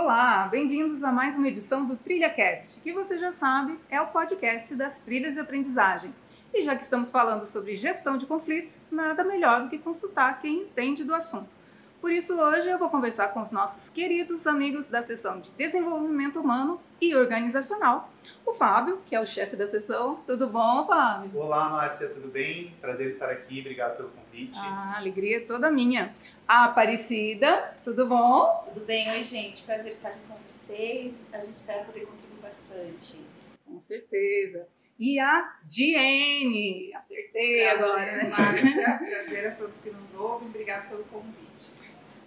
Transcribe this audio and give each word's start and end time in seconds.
Olá, 0.00 0.46
bem-vindos 0.46 1.02
a 1.02 1.10
mais 1.10 1.36
uma 1.36 1.48
edição 1.48 1.84
do 1.84 1.96
TrilhaCast, 1.96 2.80
que 2.82 2.92
você 2.92 3.18
já 3.18 3.32
sabe 3.32 3.76
é 3.90 4.00
o 4.00 4.06
podcast 4.06 4.76
das 4.76 5.00
trilhas 5.00 5.34
de 5.34 5.40
aprendizagem. 5.40 6.14
E 6.54 6.62
já 6.62 6.76
que 6.76 6.84
estamos 6.84 7.10
falando 7.10 7.46
sobre 7.46 7.76
gestão 7.76 8.16
de 8.16 8.24
conflitos, 8.24 8.92
nada 8.92 9.24
melhor 9.24 9.64
do 9.64 9.68
que 9.68 9.76
consultar 9.76 10.40
quem 10.40 10.62
entende 10.62 11.02
do 11.02 11.12
assunto. 11.12 11.57
Por 12.00 12.12
isso, 12.12 12.40
hoje 12.40 12.70
eu 12.70 12.78
vou 12.78 12.88
conversar 12.88 13.28
com 13.34 13.42
os 13.42 13.50
nossos 13.50 13.90
queridos 13.90 14.46
amigos 14.46 14.88
da 14.88 15.02
seção 15.02 15.40
de 15.40 15.50
Desenvolvimento 15.50 16.40
Humano 16.40 16.80
e 17.00 17.12
Organizacional. 17.16 18.08
O 18.46 18.54
Fábio, 18.54 19.00
que 19.04 19.16
é 19.16 19.20
o 19.20 19.26
chefe 19.26 19.56
da 19.56 19.68
sessão. 19.68 20.22
Tudo 20.24 20.48
bom, 20.48 20.86
Fábio? 20.86 21.36
Olá, 21.36 21.68
Márcia, 21.68 22.08
tudo 22.10 22.28
bem? 22.28 22.72
Prazer 22.80 23.08
estar 23.08 23.28
aqui, 23.28 23.60
obrigado 23.60 23.96
pelo 23.96 24.10
convite. 24.10 24.56
Ah, 24.56 24.94
alegria 24.96 25.44
toda 25.44 25.72
minha. 25.72 26.14
A 26.46 26.66
Aparecida, 26.66 27.76
tudo 27.82 28.06
bom? 28.06 28.62
Tudo 28.64 28.86
bem, 28.86 29.10
oi 29.10 29.24
gente, 29.24 29.62
prazer 29.64 29.90
estar 29.90 30.10
aqui 30.10 30.20
com 30.28 30.36
vocês. 30.46 31.26
A 31.32 31.40
gente 31.40 31.54
espera 31.54 31.82
poder 31.82 32.06
contribuir 32.06 32.40
bastante. 32.40 33.18
Com 33.66 33.80
certeza. 33.80 34.68
E 35.00 35.18
a 35.18 35.52
Diene, 35.64 36.92
acertei 36.94 37.64
Prazer, 37.64 37.68
agora, 37.70 38.16
né? 38.16 38.22
Márcia, 38.22 38.98
prazer 38.98 39.46
a 39.48 39.50
todos 39.56 39.76
que 39.78 39.90
nos 39.90 40.14
ouvem, 40.14 40.48
obrigado 40.48 40.88
pelo 40.90 41.02
convite. 41.04 41.47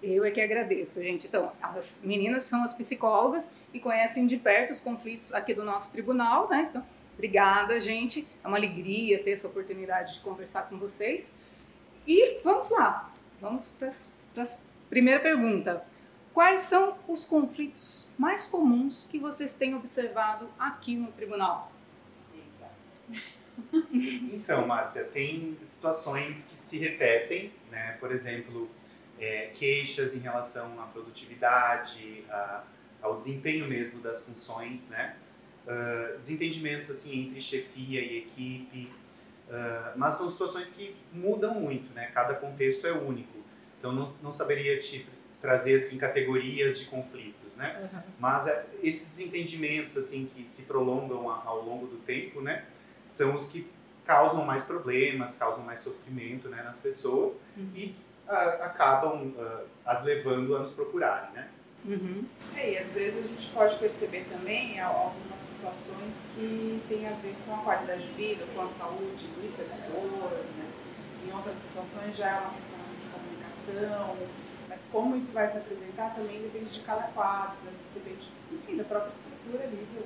Eu 0.02 0.26
é 0.26 0.32
que 0.32 0.42
agradeço, 0.42 1.02
gente. 1.02 1.28
Então, 1.28 1.52
as 1.62 2.02
meninas 2.04 2.44
são 2.44 2.64
as 2.64 2.74
psicólogas 2.74 3.52
e 3.74 3.80
conhecem 3.80 4.26
de 4.26 4.36
perto 4.38 4.72
os 4.72 4.80
conflitos 4.80 5.34
aqui 5.34 5.54
do 5.54 5.64
nosso 5.64 5.92
tribunal, 5.92 6.50
né? 6.50 6.68
Então, 6.70 6.84
obrigada, 7.14 7.80
gente. 7.80 8.28
É 8.44 8.48
uma 8.48 8.58
alegria 8.58 9.24
ter 9.24 9.32
essa 9.32 9.48
oportunidade 9.48 10.16
de 10.16 10.20
conversar 10.22 10.64
com 10.64 10.78
vocês. 10.78 11.36
E 12.08 12.40
vamos 12.44 12.72
lá. 12.72 13.14
Vamos 13.40 13.70
para 13.70 13.90
a 13.90 14.46
primeira 14.90 15.20
pergunta. 15.20 15.86
Quais 16.34 16.62
são 16.62 16.98
os 17.08 17.26
conflitos 17.26 18.10
mais 18.18 18.48
comuns 18.48 19.08
que 19.10 19.20
vocês 19.20 19.54
têm 19.54 19.76
observado 19.76 20.50
aqui 20.58 20.98
no 20.98 21.12
tribunal? 21.12 21.72
Então, 24.34 24.66
Márcia, 24.66 25.04
tem 25.04 25.56
situações 25.64 26.48
que 26.48 26.64
se 26.64 26.78
repetem, 26.80 27.52
né? 27.70 27.96
Por 28.00 28.12
exemplo, 28.12 28.68
é, 29.22 29.52
queixas 29.54 30.16
em 30.16 30.20
relação 30.20 30.82
à 30.82 30.88
produtividade, 30.88 32.26
a, 32.30 32.64
ao 33.02 33.16
desempenho 33.16 33.68
mesmo 33.68 34.02
das 34.02 34.26
funções, 34.26 34.90
né? 34.90 35.16
Uh, 35.64 36.18
desentendimentos 36.18 36.90
assim 36.90 37.28
entre 37.28 37.40
chefia 37.40 38.02
e 38.02 38.18
equipe, 38.18 38.92
uh, 39.48 39.96
mas 39.96 40.16
são 40.16 40.28
situações 40.28 40.72
que 40.72 40.96
mudam 41.14 41.54
muito, 41.54 41.94
né? 41.94 42.10
Cada 42.12 42.34
contexto 42.34 42.88
é 42.88 42.92
único, 42.92 43.38
então 43.78 43.92
não, 43.92 44.10
não 44.24 44.34
saberia 44.34 44.80
te 44.80 45.08
trazer 45.40 45.76
assim 45.76 46.00
categorias 46.00 46.80
de 46.80 46.86
conflitos, 46.86 47.58
né? 47.58 47.90
Uhum. 47.94 48.02
Mas 48.20 48.48
uh, 48.48 48.64
esses 48.82 49.18
desentendimentos 49.18 49.96
assim 49.98 50.28
que 50.34 50.50
se 50.50 50.64
prolongam 50.64 51.30
a, 51.30 51.44
ao 51.46 51.64
longo 51.64 51.86
do 51.86 51.98
tempo, 51.98 52.42
né? 52.42 52.66
São 53.08 53.36
os 53.36 53.48
que 53.48 53.70
causam 54.04 54.44
mais 54.44 54.64
problemas, 54.64 55.38
causam 55.38 55.64
mais 55.64 55.80
sofrimento, 55.80 56.50
né? 56.50 56.64
Nas 56.64 56.80
pessoas 56.80 57.40
Uhum. 57.56 57.70
e 57.76 57.96
ah, 58.28 58.58
acabam 58.64 59.34
ah, 59.40 59.62
as 59.86 60.04
levando 60.04 60.56
a 60.56 60.60
nos 60.60 60.72
procurarem, 60.72 61.32
né? 61.34 61.50
Uhum. 61.84 62.24
É, 62.56 62.74
e 62.74 62.78
às 62.78 62.94
vezes 62.94 63.26
a 63.26 63.28
gente 63.28 63.50
pode 63.52 63.76
perceber 63.78 64.26
também 64.32 64.80
al- 64.80 64.96
algumas 65.16 65.42
situações 65.42 66.14
que 66.36 66.80
têm 66.88 67.08
a 67.08 67.12
ver 67.14 67.36
com 67.46 67.56
a 67.56 67.58
qualidade 67.58 68.04
de 68.06 68.14
vida, 68.14 68.46
com 68.54 68.62
a 68.62 68.68
saúde 68.68 69.26
do 69.26 69.50
servidor, 69.50 70.32
né? 70.58 70.66
Em 71.28 71.36
outras 71.36 71.58
situações 71.58 72.16
já 72.16 72.28
é 72.30 72.40
uma 72.40 72.52
questão 72.52 72.80
de 73.02 73.08
comunicação, 73.10 74.18
mas 74.70 74.88
como 74.92 75.16
isso 75.16 75.34
vai 75.34 75.48
se 75.48 75.58
apresentar 75.58 76.14
também 76.16 76.42
depende 76.42 76.72
de 76.72 76.80
cada 76.82 77.04
quadro, 77.04 77.56
né? 77.66 77.72
depende, 77.96 78.32
enfim, 78.52 78.78
da 78.78 78.84
própria 78.84 79.12
estrutura 79.12 79.64
ali 79.64 79.88
do, 79.94 80.06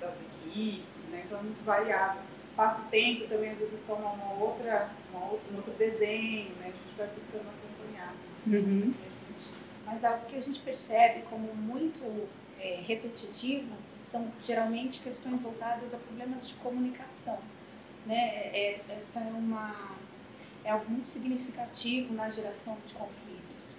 das 0.00 0.14
equipes, 0.20 0.84
né? 1.10 1.22
Então 1.26 1.38
é 1.38 1.42
muito 1.42 1.64
variável. 1.64 2.22
Passa 2.58 2.88
o 2.88 2.90
tempo 2.90 3.28
também, 3.28 3.50
às 3.50 3.58
vezes 3.58 3.84
toma 3.86 4.10
uma 4.10 4.32
outra, 4.32 4.90
uma 5.12 5.26
outra, 5.26 5.52
um 5.52 5.56
outro 5.58 5.72
desenho, 5.74 6.50
né? 6.56 6.64
A 6.64 6.66
gente 6.66 6.96
vai 6.98 7.06
buscando 7.06 7.42
acompanhar 7.42 8.12
Uhum. 8.44 8.92
Mas 9.86 10.04
algo 10.04 10.26
que 10.26 10.34
a 10.34 10.40
gente 10.40 10.58
percebe 10.60 11.22
como 11.30 11.54
muito 11.54 12.02
é, 12.58 12.80
repetitivo 12.84 13.72
são 13.94 14.32
geralmente 14.40 14.98
questões 14.98 15.40
voltadas 15.40 15.94
a 15.94 15.98
problemas 15.98 16.48
de 16.48 16.54
comunicação. 16.54 17.38
Né? 18.04 18.16
É, 18.16 18.80
é- 18.90 18.96
essa 18.96 19.20
é, 19.20 19.30
uma, 19.30 19.96
é 20.64 20.70
algo 20.70 20.90
muito 20.90 21.08
significativo 21.08 22.12
na 22.12 22.28
geração 22.28 22.76
de 22.84 22.92
conflitos. 22.92 23.76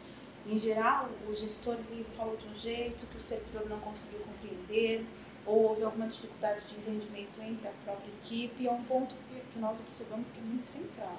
Em 0.47 0.57
geral, 0.57 1.09
o 1.27 1.35
gestor 1.35 1.75
ele 1.91 2.05
falou 2.15 2.37
de 2.37 2.47
um 2.47 2.55
jeito 2.55 3.05
que 3.07 3.17
o 3.17 3.21
servidor 3.21 3.67
não 3.67 3.79
conseguiu 3.81 4.21
compreender, 4.21 5.05
ou 5.49 5.69
houve 5.69 5.83
alguma 5.83 6.07
dificuldade 6.07 6.61
de 6.67 6.75
entendimento 6.75 7.41
entre 7.41 7.67
a 7.67 7.71
própria 7.83 8.11
equipe, 8.21 8.67
é 8.67 8.71
um 8.71 8.83
ponto 8.83 9.15
que, 9.51 9.59
nós 9.59 9.77
observamos 9.79 10.31
que 10.31 10.39
é 10.39 10.43
muito 10.43 10.63
central. 10.63 11.17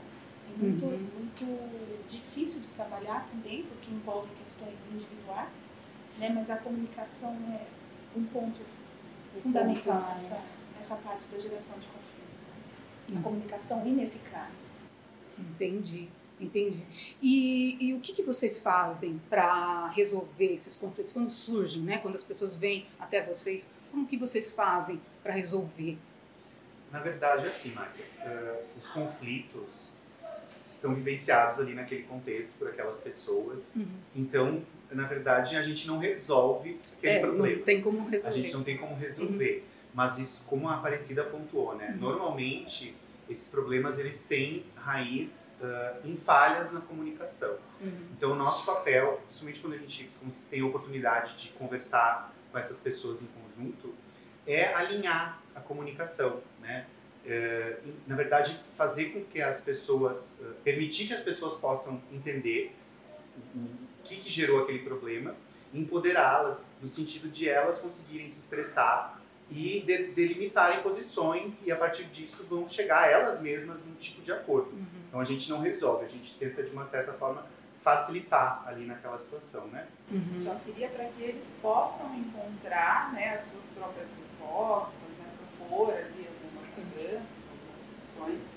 É 0.53 0.57
muito, 0.63 0.85
Uhum. 0.85 1.09
muito 1.19 2.09
difícil 2.09 2.61
de 2.61 2.69
trabalhar 2.69 3.27
também, 3.27 3.63
porque 3.65 3.91
envolve 3.91 4.29
questões 4.39 4.91
individuais, 4.91 5.75
né? 6.19 6.29
mas 6.35 6.49
a 6.51 6.57
comunicação 6.57 7.33
é 7.55 7.67
um 8.19 8.25
ponto 8.25 8.61
fundamental 9.43 9.99
ponto 10.01 10.09
nessa, 10.11 10.41
nessa 10.77 10.97
parte 10.97 11.29
da 11.29 11.39
geração 11.39 11.79
de 11.79 11.87
conflitos. 11.87 12.47
né? 12.49 12.55
Uhum. 13.11 13.19
A 13.19 13.23
comunicação 13.23 13.87
ineficaz. 13.87 14.81
Entendi, 15.39 16.09
entendi. 16.41 16.85
E, 17.23 17.77
e 17.81 17.95
o 17.95 18.01
que, 18.01 18.13
que 18.13 18.23
vocês 18.23 18.61
fazem 18.61 19.21
para 19.31 19.89
resolver 19.89 20.53
esses 20.53 20.77
conflitos 20.77 21.13
quando 21.13 21.31
surgem, 21.31 21.83
né? 21.83 21.99
Quando 21.99 22.15
as 22.17 22.25
pessoas 22.25 22.59
vêm 22.59 22.87
até 22.99 23.23
vocês, 23.23 23.71
como 23.91 24.07
que 24.07 24.17
vocês 24.17 24.53
fazem 24.53 25.01
para 25.23 25.33
resolver? 25.33 25.99
Na 26.91 27.01
verdade, 27.01 27.47
é 27.47 27.49
assim, 27.49 27.71
Márcia, 27.73 28.05
ah, 28.21 28.57
os 28.81 28.89
conflitos 28.89 29.97
são 30.73 30.95
vivenciados 30.95 31.61
ali 31.61 31.75
naquele 31.75 32.03
contexto 32.05 32.53
por 32.59 32.69
aquelas 32.69 32.99
pessoas. 32.99 33.75
Uhum. 33.77 33.87
Então, 34.17 34.63
na 34.91 35.07
verdade, 35.07 35.57
a 35.57 35.63
gente 35.63 35.87
não 35.87 35.99
resolve 35.99 36.81
aquele 36.97 37.13
É, 37.13 37.21
problema. 37.21 37.57
não 37.57 37.65
tem 37.65 37.81
como 37.83 38.07
A 38.07 38.11
resolver. 38.11 38.37
gente 38.43 38.53
não 38.55 38.65
tem 38.65 38.77
como 38.79 38.97
resolver. 38.97 39.65
Mas 39.93 40.19
isso, 40.19 40.45
como 40.47 40.69
a 40.69 40.77
Aparecida 40.77 41.25
pontuou, 41.25 41.75
né? 41.77 41.91
Uhum. 41.91 41.97
Normalmente, 41.99 42.97
esses 43.29 43.51
problemas 43.51 43.99
eles 43.99 44.25
têm 44.25 44.65
raiz 44.75 45.59
ah, 45.63 45.99
em 46.05 46.17
falhas 46.17 46.73
na 46.73 46.81
comunicação. 46.81 47.57
Uhum. 47.81 48.07
Então, 48.17 48.33
o 48.33 48.35
nosso 48.37 48.65
papel, 48.67 49.21
principalmente 49.27 49.61
quando 49.61 49.73
a 49.75 49.79
gente 49.79 50.11
tem 50.49 50.61
a 50.63 50.67
oportunidade 50.67 51.37
de 51.43 51.49
conversar 51.51 52.35
com 52.51 52.59
essas 52.59 52.81
pessoas 52.81 53.23
em 53.23 53.27
conjunto, 53.61 53.95
é 54.47 54.73
alinhar 54.75 55.41
a 55.55 55.61
comunicação, 55.61 56.41
né? 56.61 56.87
É, 57.27 57.79
na 58.07 58.17
verdade, 58.17 58.59
fazer 58.77 59.11
com 59.11 59.23
que 59.25 59.43
as 59.43 59.61
pessoas, 59.61 60.43
eh, 60.43 60.53
permitir 60.65 61.07
que 61.07 61.13
as 61.13 61.21
pessoas 61.21 61.57
possam 61.61 62.01
entender 62.11 62.75
o 63.55 63.91
o 64.01 64.03
que, 64.03 64.17
que 64.17 64.31
gerou 64.31 64.63
aquele 64.63 64.79
problema, 64.79 65.37
empoderá-las 65.75 66.79
no 66.81 66.89
sentido 66.89 67.29
de 67.29 67.51
elas 67.51 67.79
conseguirem 67.79 68.31
se 68.31 68.41
expressar 68.41 69.21
e 69.51 69.81
de- 69.87 70.05
delimitarem 70.13 70.83
posições 70.83 71.67
e 71.67 71.71
a 71.71 71.77
partir 71.77 72.05
disso 72.05 72.47
vão 72.49 72.67
chegar 72.67 73.11
elas 73.11 73.43
mesmas 73.43 73.85
num 73.85 73.95
tipo 73.97 74.23
de 74.23 74.33
acordo. 74.33 74.71
Uhum. 74.71 74.87
Então 75.07 75.21
a 75.21 75.25
gente 75.25 75.51
não 75.51 75.61
resolve, 75.61 76.07
a 76.07 76.09
gente 76.09 76.35
tenta 76.39 76.63
de 76.63 76.71
uma 76.73 76.85
certa 76.87 77.13
forma 77.13 77.47
facilitar 77.81 78.63
ali 78.67 78.87
naquela 78.87 79.19
situação, 79.19 79.67
né? 79.69 79.87
Uhum. 80.11 80.39
Então, 80.41 80.55
seria 80.55 80.89
para 80.89 81.07
que 81.07 81.23
eles 81.23 81.55
possam 81.63 82.15
encontrar 82.15 83.13
né, 83.13 83.35
as 83.35 83.43
suas 83.43 83.69
próprias 83.71 84.17
respostas, 84.17 85.09
né, 85.19 85.27
propor 85.59 85.95
ali 85.95 86.29
algumas 86.29 86.69
mudanças, 86.77 87.37
algumas 87.49 88.15
soluções, 88.15 88.51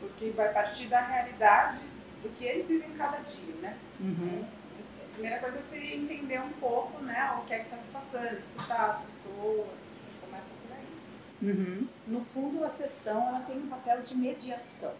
porque 0.00 0.30
vai 0.30 0.52
partir 0.52 0.86
da 0.86 1.00
realidade 1.00 1.80
do 2.22 2.30
que 2.30 2.44
eles 2.44 2.68
vivem 2.68 2.90
cada 2.96 3.18
dia, 3.18 3.54
né? 3.60 3.78
Uhum. 4.00 4.44
A 4.80 5.14
primeira 5.14 5.38
coisa 5.40 5.60
seria 5.60 5.94
entender 5.94 6.40
um 6.40 6.52
pouco 6.52 7.02
né, 7.02 7.38
o 7.38 7.44
que 7.44 7.52
é 7.52 7.58
que 7.58 7.64
está 7.64 7.76
se 7.76 7.90
passando, 7.90 8.38
escutar 8.38 8.90
as 8.90 9.02
pessoas, 9.02 9.68
a 9.68 10.08
gente 10.08 10.20
começa 10.24 10.50
por 10.62 10.72
aí. 10.74 11.50
Uhum. 11.50 11.88
No 12.06 12.24
fundo, 12.24 12.64
a 12.64 12.70
sessão 12.70 13.28
ela 13.28 13.40
tem 13.40 13.58
um 13.58 13.68
papel 13.68 14.00
de 14.00 14.16
mediação? 14.16 14.94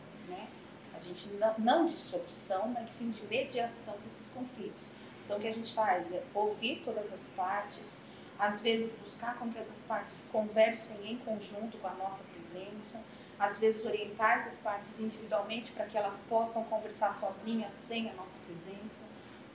A 0.94 0.98
gente 0.98 1.28
não, 1.34 1.54
não 1.58 1.86
de 1.86 1.96
solução, 1.96 2.68
mas 2.68 2.88
sim 2.90 3.10
de 3.10 3.24
mediação 3.26 3.96
desses 4.04 4.30
conflitos. 4.30 4.92
Então, 5.24 5.36
o 5.38 5.40
que 5.40 5.48
a 5.48 5.52
gente 5.52 5.72
faz 5.74 6.12
é 6.12 6.22
ouvir 6.34 6.82
todas 6.84 7.12
as 7.12 7.28
partes, 7.28 8.06
às 8.38 8.60
vezes 8.60 8.94
buscar 9.04 9.38
com 9.38 9.50
que 9.50 9.58
essas 9.58 9.82
partes 9.82 10.28
conversem 10.30 11.12
em 11.12 11.16
conjunto 11.18 11.78
com 11.78 11.86
a 11.86 11.94
nossa 11.94 12.24
presença, 12.24 13.02
às 13.38 13.58
vezes 13.58 13.84
orientar 13.84 14.32
essas 14.34 14.58
partes 14.58 15.00
individualmente 15.00 15.72
para 15.72 15.86
que 15.86 15.96
elas 15.96 16.20
possam 16.28 16.64
conversar 16.64 17.12
sozinhas 17.12 17.72
sem 17.72 18.10
a 18.10 18.12
nossa 18.14 18.40
presença. 18.46 19.04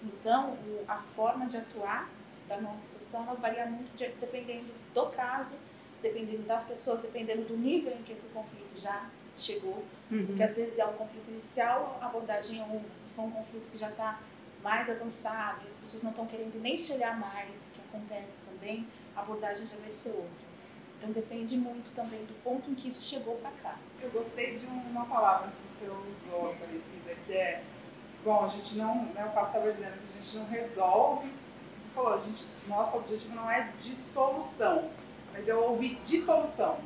Então, 0.04 0.52
o- 0.54 0.84
a 0.88 0.98
forma 1.02 1.48
de 1.48 1.58
atuar 1.58 2.10
da 2.48 2.60
nossa 2.62 3.00
sessão 3.00 3.24
ela 3.24 3.36
varia 3.36 3.66
muito 3.66 3.96
de- 3.96 4.10
dependendo 4.20 4.72
do 4.94 5.06
caso 5.08 5.56
dependendo 6.02 6.44
das 6.44 6.64
pessoas, 6.64 7.02
dependendo 7.02 7.44
do 7.46 7.58
nível 7.58 7.92
em 7.92 8.04
que 8.04 8.12
esse 8.14 8.30
conflito 8.30 8.80
já 8.80 9.10
chegou. 9.42 9.84
Uhum. 10.12 10.26
Porque 10.26 10.44
às 10.44 10.56
vezes 10.56 10.80
é 10.80 10.86
um 10.86 10.94
conflito 10.94 11.30
inicial, 11.30 11.98
a 12.02 12.06
abordagem 12.06 12.60
é 12.60 12.64
uma. 12.64 12.82
Se 12.94 13.14
for 13.14 13.24
um 13.24 13.32
conflito 13.32 13.70
que 13.72 13.78
já 13.78 13.90
está 13.90 14.20
mais 14.64 14.90
avançado 14.90 15.62
e 15.64 15.68
as 15.68 15.76
pessoas 15.76 16.04
não 16.04 16.12
estão 16.12 16.26
querendo 16.26 16.60
nem 16.62 16.76
se 16.76 16.92
olhar 16.94 17.18
mais, 17.20 17.72
que 17.72 17.82
acontece 17.82 18.44
também, 18.46 18.88
a 19.16 19.22
abordagem 19.22 19.68
já 19.68 19.78
vai 19.78 19.92
ser 19.92 20.10
outra. 20.10 20.48
Então 20.98 21.12
depende 21.12 21.56
muito 21.56 21.94
também 21.96 22.26
do 22.26 22.34
ponto 22.44 22.72
em 22.72 22.76
que 22.76 22.88
isso 22.88 23.02
chegou 23.02 23.36
para 23.36 23.52
cá. 23.52 23.78
Eu 24.02 24.10
gostei 24.10 24.56
de 24.58 24.66
uma 24.66 25.06
palavra 25.06 25.50
que 25.50 25.72
você 25.72 25.88
usou, 26.12 26.52
Aparecida, 26.52 27.16
que 27.26 27.34
é, 27.34 27.64
bom, 28.24 28.46
a 28.46 28.48
gente 28.48 28.76
não, 28.76 29.06
né, 29.06 29.26
o 29.26 29.34
Papo 29.34 29.58
estava 29.58 29.72
dizendo 29.72 29.94
que 29.94 30.18
a 30.18 30.22
gente 30.22 30.38
não 30.38 30.46
resolve, 30.48 31.32
você 31.76 31.90
falou, 31.92 32.16
a 32.16 32.18
gente, 32.18 32.46
nosso 32.68 32.98
objetivo 32.98 33.36
não 33.36 33.50
é 33.50 33.72
dissolução, 33.82 34.90
mas 35.32 35.48
eu 35.48 35.64
ouvi 35.64 35.96
dissolução, 36.04 36.80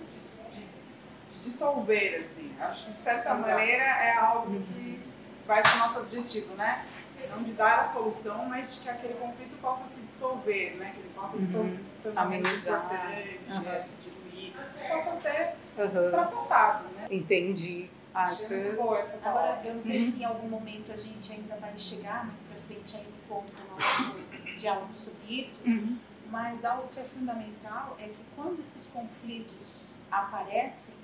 dissolver, 1.41 2.21
assim. 2.21 2.51
Acho 2.59 2.85
que 2.85 2.91
de 2.91 2.97
certa 2.97 3.33
Exato. 3.33 3.49
maneira 3.49 3.83
é 3.83 4.15
algo 4.15 4.61
que 4.61 4.99
vai 5.45 5.61
para 5.61 5.75
o 5.75 5.79
nosso 5.79 5.99
objetivo, 6.01 6.55
né? 6.55 6.85
Não 7.29 7.43
de 7.43 7.53
dar 7.53 7.81
a 7.81 7.85
solução, 7.85 8.45
mas 8.45 8.75
de 8.75 8.81
que 8.81 8.89
aquele 8.89 9.13
conflito 9.13 9.55
possa 9.61 9.87
se 9.87 10.01
dissolver, 10.01 10.75
né? 10.77 10.91
Que 10.93 10.99
ele 10.99 11.11
possa 11.15 11.37
uhum. 11.37 11.77
se 11.87 11.97
tornar 11.99 12.35
importante, 12.35 13.39
uhum. 13.49 13.61
né? 13.61 13.81
se 13.83 13.95
diluir, 14.03 14.53
que 14.53 14.69
isso 14.69 14.87
possa 14.87 15.21
ser 15.21 15.53
uhum. 15.77 16.05
ultrapassado, 16.05 16.89
né? 16.95 17.07
Entendi. 17.09 17.89
Acho 18.13 18.53
muito 18.55 18.75
boa 18.75 18.99
essa 18.99 19.17
palavra. 19.17 19.53
Agora, 19.53 19.67
eu 19.67 19.75
não 19.75 19.81
sei 19.81 19.97
uhum. 19.97 20.05
se 20.05 20.19
em 20.19 20.25
algum 20.25 20.49
momento 20.49 20.91
a 20.91 20.97
gente 20.97 21.31
ainda 21.31 21.55
vai 21.55 21.73
chegar 21.77 22.25
mais 22.25 22.41
para 22.41 22.57
frente 22.57 22.97
aí 22.97 23.03
no 23.03 23.35
ponto 23.35 23.53
do 23.53 23.69
nosso 23.69 24.57
diálogo 24.57 24.93
sobre 24.93 25.41
isso, 25.41 25.61
uhum. 25.65 25.97
mas 26.29 26.65
algo 26.65 26.89
que 26.89 26.99
é 26.99 27.03
fundamental 27.03 27.95
é 27.99 28.03
que 28.03 28.19
quando 28.35 28.61
esses 28.61 28.87
conflitos 28.87 29.93
aparecem, 30.11 30.95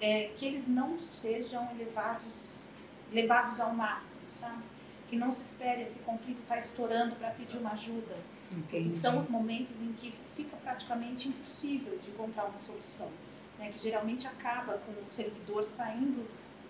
é, 0.00 0.30
que 0.36 0.46
eles 0.46 0.68
não 0.68 0.98
sejam 0.98 1.68
levados, 1.76 2.70
levados 3.12 3.60
ao 3.60 3.74
máximo, 3.74 4.30
sabe? 4.30 4.62
Que 5.08 5.16
não 5.16 5.30
se 5.30 5.42
espere 5.42 5.82
esse 5.82 6.00
conflito 6.00 6.40
estar 6.42 6.54
tá 6.54 6.60
estourando 6.60 7.16
para 7.16 7.30
pedir 7.30 7.58
uma 7.58 7.72
ajuda. 7.72 8.16
Entendi. 8.52 8.88
são 8.90 9.18
os 9.18 9.28
momentos 9.28 9.82
em 9.82 9.92
que 9.94 10.14
fica 10.36 10.56
praticamente 10.58 11.28
impossível 11.28 11.98
de 11.98 12.10
encontrar 12.10 12.44
uma 12.44 12.56
solução. 12.56 13.10
Né? 13.58 13.72
Que 13.72 13.82
geralmente 13.82 14.28
acaba 14.28 14.74
com 14.78 14.92
o 14.92 15.06
servidor 15.06 15.64
saindo 15.64 16.28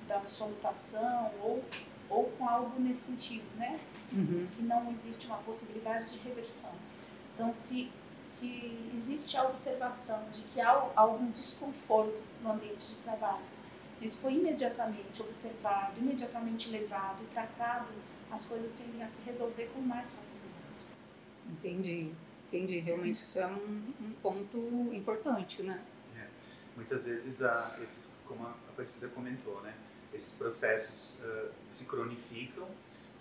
da 0.09 0.25
sua 0.25 0.47
mutação 0.47 1.31
ou, 1.43 1.62
ou 2.09 2.25
com 2.38 2.49
algo 2.49 2.81
nesse 2.81 3.12
sentido, 3.12 3.44
né? 3.56 3.79
Uhum. 4.12 4.47
Que 4.55 4.62
não 4.62 4.91
existe 4.91 5.26
uma 5.26 5.38
possibilidade 5.38 6.12
de 6.12 6.19
reversão. 6.19 6.73
Então, 7.35 7.53
se 7.53 7.91
se 8.25 8.83
existe 9.04 9.36
a 9.36 9.44
observação 9.44 10.26
de 10.32 10.40
que 10.42 10.60
há 10.60 10.90
algum 10.96 11.30
desconforto 11.30 12.22
no 12.42 12.52
ambiente 12.52 12.88
de 12.88 12.96
trabalho, 12.96 13.44
se 13.92 14.06
isso 14.06 14.18
foi 14.18 14.34
imediatamente 14.34 15.20
observado, 15.20 16.00
imediatamente 16.00 16.70
levado 16.70 17.22
e 17.22 17.26
tratado, 17.26 17.86
as 18.30 18.46
coisas 18.46 18.72
tendem 18.72 19.02
a 19.02 19.06
se 19.06 19.22
resolver 19.22 19.70
com 19.74 19.80
mais 19.80 20.16
facilidade. 20.16 20.54
Entendi, 21.48 22.12
entendi. 22.48 22.78
Realmente 22.80 23.16
isso 23.16 23.38
é 23.38 23.46
um, 23.46 23.92
um 24.00 24.12
ponto 24.22 24.58
importante, 24.92 25.62
né? 25.62 25.80
É. 26.16 26.26
Muitas 26.74 27.04
vezes, 27.04 27.42
a, 27.42 27.78
esses, 27.82 28.18
como 28.26 28.46
a 28.46 28.50
Aparecida 28.70 29.08
comentou, 29.08 29.60
né? 29.62 29.74
esses 30.12 30.38
processos 30.38 31.20
uh, 31.24 31.50
se 31.68 31.86
cronificam, 31.86 32.68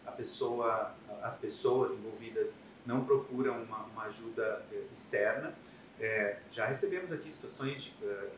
a 0.05 0.11
pessoa, 0.11 0.95
as 1.21 1.37
pessoas 1.39 1.95
envolvidas 1.95 2.59
não 2.85 3.03
procuram 3.05 3.63
uma, 3.63 3.83
uma 3.85 4.03
ajuda 4.03 4.65
eh, 4.71 4.83
externa. 4.93 5.53
É, 5.99 6.37
já 6.51 6.65
recebemos 6.65 7.11
aqui 7.11 7.31
situações 7.31 7.83
de 7.83 8.05
uh, 8.05 8.29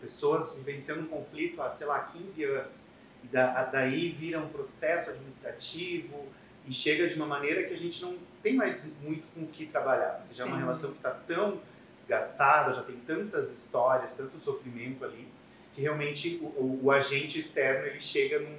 pessoas 0.00 0.54
vivenciando 0.54 1.02
um 1.02 1.06
conflito 1.06 1.60
há, 1.62 1.72
sei 1.72 1.86
lá, 1.86 2.00
15 2.00 2.44
anos. 2.44 2.78
E 3.24 3.26
da, 3.28 3.64
daí 3.64 4.10
vira 4.10 4.38
um 4.38 4.48
processo 4.48 5.10
administrativo 5.10 6.26
e 6.66 6.72
chega 6.72 7.08
de 7.08 7.14
uma 7.14 7.26
maneira 7.26 7.64
que 7.64 7.74
a 7.74 7.78
gente 7.78 8.02
não 8.02 8.16
tem 8.42 8.54
mais 8.54 8.82
muito 9.00 9.26
com 9.34 9.42
o 9.42 9.46
que 9.46 9.66
trabalhar. 9.66 10.20
Porque 10.20 10.34
já 10.34 10.44
é 10.44 10.46
uma 10.46 10.58
relação 10.58 10.90
que 10.90 10.96
está 10.96 11.10
tão 11.10 11.60
desgastada, 11.96 12.72
já 12.72 12.82
tem 12.82 12.96
tantas 13.06 13.52
histórias, 13.52 14.14
tanto 14.14 14.38
sofrimento 14.38 15.04
ali, 15.04 15.28
que 15.74 15.80
realmente 15.80 16.38
o, 16.42 16.46
o, 16.46 16.80
o 16.84 16.90
agente 16.90 17.38
externo 17.38 17.86
ele 17.86 18.00
chega 18.00 18.40
num, 18.40 18.56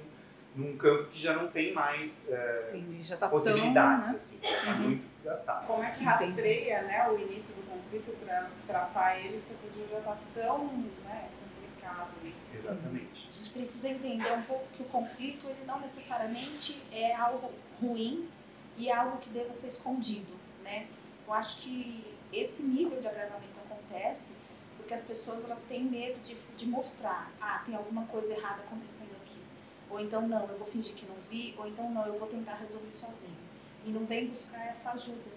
num 0.54 0.76
campo 0.76 1.08
que 1.08 1.20
já 1.20 1.34
não 1.34 1.48
tem 1.48 1.72
mais 1.72 2.30
uh, 2.30 3.16
tá 3.18 3.28
possibilidades, 3.28 4.04
tão, 4.04 4.12
né? 4.12 4.16
assim, 4.16 4.38
já 4.40 4.50
está 4.50 4.72
uhum. 4.72 4.80
muito 4.80 5.12
desgastado. 5.12 5.66
Como 5.66 5.82
é 5.82 5.90
que 5.90 6.04
rastreia 6.04 6.82
né, 6.82 7.08
o 7.10 7.18
início 7.18 7.54
do 7.56 7.62
conflito 7.62 8.16
para 8.24 8.48
tratar 8.66 9.18
ele 9.18 9.42
se 9.42 9.52
o 9.54 9.88
já 9.90 9.98
está 9.98 10.16
tão 10.34 10.66
né, 11.04 11.28
complicado? 11.40 12.10
Exatamente. 12.54 13.28
A 13.32 13.36
gente 13.36 13.50
precisa 13.50 13.88
entender 13.88 14.32
um 14.32 14.42
pouco 14.42 14.66
que 14.76 14.82
o 14.82 14.86
conflito 14.86 15.46
ele 15.48 15.64
não 15.66 15.80
necessariamente 15.80 16.80
é 16.92 17.14
algo 17.14 17.50
ruim 17.80 18.28
e 18.76 18.88
é 18.88 18.94
algo 18.94 19.18
que 19.18 19.30
deva 19.30 19.52
ser 19.52 19.66
escondido, 19.66 20.34
né? 20.62 20.86
Eu 21.26 21.34
acho 21.34 21.62
que 21.62 22.14
esse 22.32 22.62
nível 22.62 23.00
de 23.00 23.08
agravamento 23.08 23.58
acontece 23.58 24.36
porque 24.76 24.94
as 24.94 25.02
pessoas 25.02 25.44
elas 25.44 25.64
têm 25.64 25.82
medo 25.84 26.20
de, 26.22 26.36
de 26.56 26.66
mostrar, 26.66 27.32
ah, 27.40 27.62
tem 27.64 27.74
alguma 27.74 28.04
coisa 28.04 28.34
errada 28.34 28.62
acontecendo 28.62 29.16
ou 29.94 30.00
então, 30.00 30.26
não, 30.26 30.44
eu 30.48 30.58
vou 30.58 30.66
fingir 30.66 30.92
que 30.94 31.06
não 31.06 31.14
vi. 31.30 31.54
Ou 31.56 31.68
então, 31.68 31.88
não, 31.88 32.04
eu 32.04 32.18
vou 32.18 32.26
tentar 32.26 32.54
resolver 32.54 32.90
sozinho. 32.90 33.36
E 33.86 33.90
não 33.90 34.04
vem 34.04 34.26
buscar 34.26 34.66
essa 34.66 34.90
ajuda. 34.90 35.30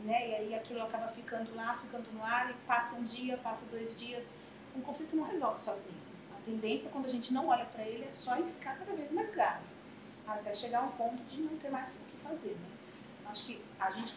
Né? 0.00 0.28
E 0.28 0.34
aí 0.34 0.54
aquilo 0.54 0.82
acaba 0.82 1.08
ficando 1.08 1.54
lá, 1.54 1.74
ficando 1.74 2.12
no 2.12 2.22
ar, 2.22 2.50
e 2.50 2.54
passa 2.66 2.96
um 2.96 3.04
dia, 3.04 3.38
passa 3.38 3.70
dois 3.70 3.96
dias. 3.96 4.40
Um 4.76 4.82
conflito 4.82 5.16
não 5.16 5.24
resolve 5.24 5.58
sozinho. 5.58 5.98
A 6.36 6.44
tendência, 6.44 6.90
quando 6.90 7.06
a 7.06 7.08
gente 7.08 7.32
não 7.32 7.48
olha 7.48 7.64
para 7.64 7.82
ele, 7.82 8.04
é 8.04 8.10
só 8.10 8.36
ele 8.36 8.50
ficar 8.50 8.76
cada 8.76 8.92
vez 8.92 9.10
mais 9.10 9.30
grave. 9.30 9.64
Até 10.26 10.54
chegar 10.54 10.80
a 10.80 10.82
um 10.82 10.90
ponto 10.90 11.22
de 11.24 11.40
não 11.40 11.56
ter 11.56 11.70
mais 11.70 12.02
o 12.02 12.04
que 12.04 12.18
fazer. 12.18 12.50
Né? 12.50 12.68
Acho 13.24 13.46
que 13.46 13.62
a 13.80 13.90
gente, 13.90 14.14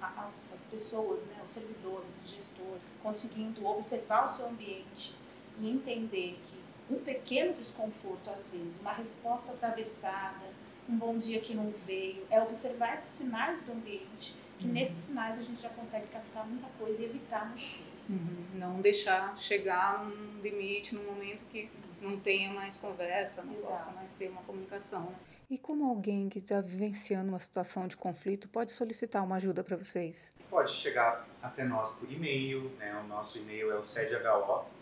as, 0.00 0.48
as 0.54 0.64
pessoas, 0.66 1.26
né, 1.26 1.40
os 1.44 1.50
servidores, 1.50 2.06
os 2.22 2.30
gestores, 2.30 2.82
conseguindo 3.02 3.66
observar 3.66 4.26
o 4.26 4.28
seu 4.28 4.46
ambiente 4.46 5.12
e 5.58 5.68
entender 5.68 6.40
que 6.46 6.63
um 6.90 6.96
pequeno 6.96 7.54
desconforto 7.54 8.30
às 8.30 8.50
vezes, 8.50 8.80
uma 8.80 8.92
resposta 8.92 9.52
atravessada, 9.52 10.46
um 10.88 10.96
bom 10.96 11.16
dia 11.18 11.40
que 11.40 11.54
não 11.54 11.70
veio, 11.86 12.26
é 12.30 12.42
observar 12.42 12.94
esses 12.94 13.10
sinais 13.10 13.62
do 13.62 13.72
ambiente, 13.72 14.34
que 14.64 14.68
nesses 14.68 14.96
sinais 14.96 15.38
a 15.38 15.42
gente 15.42 15.60
já 15.60 15.68
consegue 15.68 16.06
captar 16.06 16.46
muita 16.46 16.66
coisa 16.78 17.02
e 17.02 17.04
evitar 17.04 17.44
muita 17.46 17.62
coisa. 17.62 18.14
Uhum. 18.14 18.46
Não 18.54 18.80
deixar 18.80 19.36
chegar 19.36 20.02
num 20.02 20.40
limite, 20.40 20.94
num 20.94 21.04
momento 21.04 21.44
que 21.50 21.70
Isso. 21.94 22.08
não 22.08 22.18
tenha 22.20 22.50
mais 22.50 22.78
conversa, 22.78 23.42
não 23.42 23.54
Exato. 23.54 23.76
possa 23.76 23.90
mais 23.92 24.14
ter 24.14 24.30
uma 24.30 24.40
comunicação. 24.42 25.02
Né? 25.02 25.14
E 25.50 25.58
como 25.58 25.86
alguém 25.86 26.30
que 26.30 26.38
está 26.38 26.62
vivenciando 26.62 27.28
uma 27.28 27.38
situação 27.38 27.86
de 27.86 27.94
conflito 27.94 28.48
pode 28.48 28.72
solicitar 28.72 29.22
uma 29.22 29.36
ajuda 29.36 29.62
para 29.62 29.76
vocês? 29.76 30.32
Pode 30.48 30.70
chegar 30.70 31.28
até 31.42 31.62
nós 31.62 31.90
por 31.96 32.10
e-mail, 32.10 32.70
né? 32.78 32.98
o 33.04 33.06
nosso 33.06 33.36
e-mail 33.38 33.70
é 33.70 33.78
o 33.78 33.84
sedho, 33.84 34.16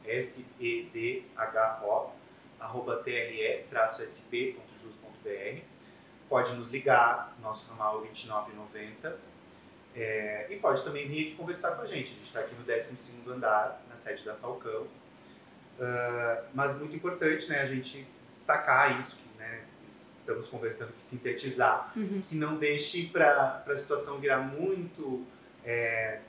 S-E-D-H-O, 0.05 2.11
arroba 2.61 3.03
tre-sp.jus.br. 3.03 5.61
Pode 6.29 6.55
nos 6.55 6.71
ligar, 6.71 7.37
nosso 7.43 7.69
ramal 7.71 8.01
2990, 8.03 9.32
é, 9.95 10.47
e 10.51 10.57
pode 10.57 10.83
também 10.83 11.07
vir 11.07 11.29
aqui 11.29 11.37
conversar 11.37 11.73
com 11.73 11.83
a 11.83 11.87
gente. 11.87 12.07
A 12.07 12.15
gente 12.15 12.25
está 12.25 12.41
aqui 12.41 12.55
no 12.55 12.65
12 12.65 12.97
andar, 13.29 13.83
na 13.89 13.97
sede 13.97 14.25
da 14.25 14.35
Falcão. 14.35 14.83
Uh, 14.83 16.45
mas 16.55 16.79
muito 16.79 16.95
importante 16.95 17.49
né, 17.51 17.61
a 17.61 17.67
gente 17.67 18.07
destacar 18.33 18.99
isso, 19.01 19.17
que 19.17 19.39
né, 19.39 19.63
estamos 20.17 20.49
conversando 20.49 20.91
aqui, 20.91 21.03
sintetizar, 21.03 21.93
uhum. 21.97 22.23
que 22.29 22.35
não 22.35 22.57
deixe 22.57 23.07
para 23.09 23.63
a 23.67 23.77
situação 23.77 24.19
virar 24.19 24.39
muito. 24.39 25.27
É, 25.65 26.21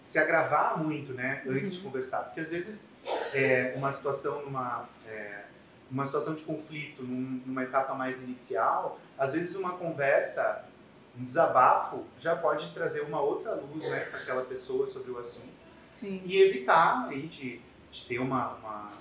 se 0.00 0.18
agravar 0.18 0.78
muito 0.78 1.12
né, 1.12 1.42
antes 1.46 1.72
uhum. 1.72 1.78
de 1.78 1.84
conversar. 1.84 2.22
Porque 2.24 2.40
às 2.40 2.48
vezes 2.48 2.86
é, 3.34 3.74
uma 3.76 3.92
situação 3.92 4.42
numa. 4.44 4.88
É, 5.06 5.44
uma 5.90 6.04
situação 6.04 6.34
de 6.34 6.44
conflito 6.44 7.02
num, 7.02 7.40
numa 7.46 7.64
etapa 7.64 7.94
mais 7.94 8.22
inicial, 8.22 9.00
às 9.18 9.32
vezes 9.32 9.56
uma 9.56 9.78
conversa, 9.78 10.64
um 11.18 11.24
desabafo, 11.24 12.04
já 12.18 12.36
pode 12.36 12.72
trazer 12.72 13.00
uma 13.00 13.20
outra 13.20 13.54
luz 13.54 13.82
né, 13.90 14.00
para 14.10 14.20
aquela 14.20 14.44
pessoa 14.44 14.86
sobre 14.86 15.10
o 15.10 15.18
assunto. 15.18 15.58
Sim. 15.92 16.22
E 16.24 16.40
evitar 16.40 17.08
aí, 17.08 17.26
de, 17.26 17.60
de 17.90 18.04
ter 18.04 18.18
uma, 18.18 18.54
uma 18.54 18.92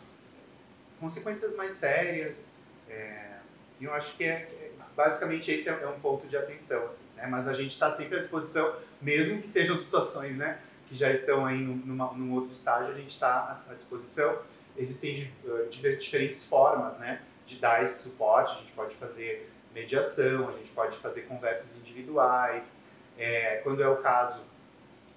consequências 0.99 1.55
mais 1.55 1.73
sérias. 1.73 2.51
É, 2.89 3.37
eu 3.79 3.93
acho 3.93 4.17
que 4.17 4.23
é, 4.23 4.71
basicamente 4.95 5.51
esse 5.51 5.69
é, 5.69 5.73
é 5.73 5.87
um 5.87 5.99
ponto 5.99 6.27
de 6.27 6.35
atenção, 6.35 6.85
assim, 6.87 7.05
né? 7.15 7.27
Mas 7.27 7.47
a 7.47 7.53
gente 7.53 7.71
está 7.71 7.91
sempre 7.91 8.17
à 8.17 8.21
disposição, 8.21 8.75
mesmo 9.01 9.41
que 9.41 9.47
sejam 9.47 9.77
situações, 9.79 10.35
né, 10.35 10.59
que 10.87 10.95
já 10.95 11.11
estão 11.11 11.45
aí 11.45 11.59
numa, 11.59 12.11
num 12.13 12.33
outro 12.33 12.51
estágio, 12.51 12.91
a 12.91 12.95
gente 12.95 13.11
está 13.11 13.51
à 13.69 13.73
disposição. 13.73 14.39
Existem 14.75 15.31
uh, 15.43 15.67
diferentes 15.69 16.45
formas, 16.45 16.97
né, 16.99 17.21
de 17.45 17.57
dar 17.57 17.83
esse 17.83 18.09
suporte. 18.09 18.55
A 18.55 18.59
gente 18.59 18.71
pode 18.71 18.95
fazer 18.95 19.49
mediação, 19.77 20.49
a 20.49 20.51
gente 20.53 20.71
pode 20.71 20.97
fazer 20.97 21.21
conversas 21.21 21.77
individuais. 21.77 22.83
É, 23.17 23.57
quando 23.63 23.81
é 23.81 23.87
o 23.87 23.97
caso 23.97 24.43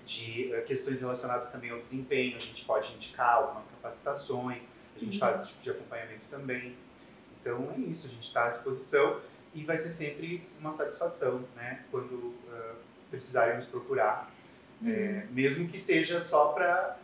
de 0.05 0.53
uh, 0.55 0.63
questões 0.65 1.01
relacionadas 1.01 1.51
também 1.51 1.71
ao 1.71 1.79
desempenho, 1.79 2.37
a 2.37 2.41
gente 2.41 2.65
pode 2.65 2.93
indicar 2.95 3.35
algumas 3.37 3.69
capacitações. 3.69 4.69
A 4.97 4.99
gente 4.99 5.15
uhum. 5.15 5.21
faz 5.21 5.43
esse 5.43 5.51
tipo 5.53 5.63
de 5.63 5.71
acompanhamento 5.71 6.23
também. 6.31 6.77
Então 7.41 7.73
é 7.75 7.81
isso, 7.81 8.07
a 8.07 8.11
gente 8.11 8.27
está 8.27 8.47
à 8.47 8.51
disposição 8.51 9.21
e 9.55 9.65
vai 9.65 9.79
ser 9.79 9.89
sempre 9.89 10.47
uma 10.59 10.73
satisfação, 10.73 11.45
né? 11.57 11.85
Quando 11.91 12.13
uh, 12.13 12.75
precisarem 13.11 13.57
nos 13.57 13.67
procurar, 13.67 14.31
uhum. 14.83 14.91
é, 14.91 15.27
mesmo 15.31 15.69
que 15.69 15.79
seja 15.79 16.21
só 16.21 16.49
para 16.49 16.99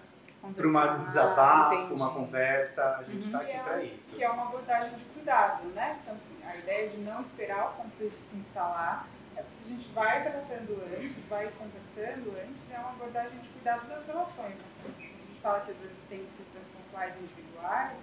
para 0.52 0.94
um 0.94 1.04
desabafo, 1.04 1.74
entendi. 1.74 1.92
uma 1.92 2.10
conversa, 2.10 2.96
a 2.98 3.02
gente 3.02 3.26
está 3.26 3.38
uhum. 3.38 3.44
aqui 3.44 3.52
é, 3.52 3.58
para 3.60 3.82
isso. 3.82 4.16
Que 4.16 4.24
é 4.24 4.30
uma 4.30 4.42
abordagem 4.44 4.94
de 4.94 5.04
cuidado, 5.04 5.64
né? 5.68 5.98
Então, 6.02 6.14
assim, 6.14 6.36
a 6.46 6.56
ideia 6.56 6.88
de 6.88 6.98
não 6.98 7.20
esperar 7.20 7.70
o 7.70 7.82
conflito 7.82 8.16
se 8.16 8.36
instalar 8.36 9.06
é 9.36 9.42
porque 9.42 9.64
a 9.64 9.68
gente 9.68 9.88
vai 9.88 10.22
tratando 10.22 10.82
antes, 10.98 11.28
vai 11.28 11.50
conversando 11.58 12.36
antes, 12.38 12.72
é 12.72 12.78
uma 12.78 12.90
abordagem 12.90 13.38
de 13.38 13.48
cuidado 13.48 13.88
das 13.88 14.06
relações. 14.06 14.54
Né? 14.54 14.64
A 14.86 15.02
gente 15.02 15.40
fala 15.42 15.60
que 15.60 15.70
às 15.70 15.80
vezes 15.80 15.98
tem 16.08 16.26
questões 16.38 16.68
pontuais 16.68 17.16
individuais 17.16 18.00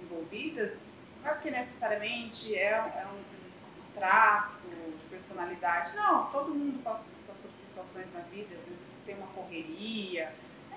envolvidas, 0.00 0.78
não 1.22 1.30
é 1.30 1.34
porque 1.34 1.50
necessariamente 1.50 2.54
é, 2.54 2.72
é 2.72 3.06
um 3.12 3.36
traço 3.98 4.68
de 4.68 5.08
personalidade, 5.08 5.96
não, 5.96 6.26
todo 6.26 6.54
mundo 6.54 6.82
passa 6.82 7.16
por 7.42 7.50
situações 7.50 8.12
na 8.12 8.20
vida, 8.20 8.54
às 8.54 8.64
vezes 8.66 8.86
tem 9.04 9.16
uma 9.16 9.26
correria, 9.28 10.32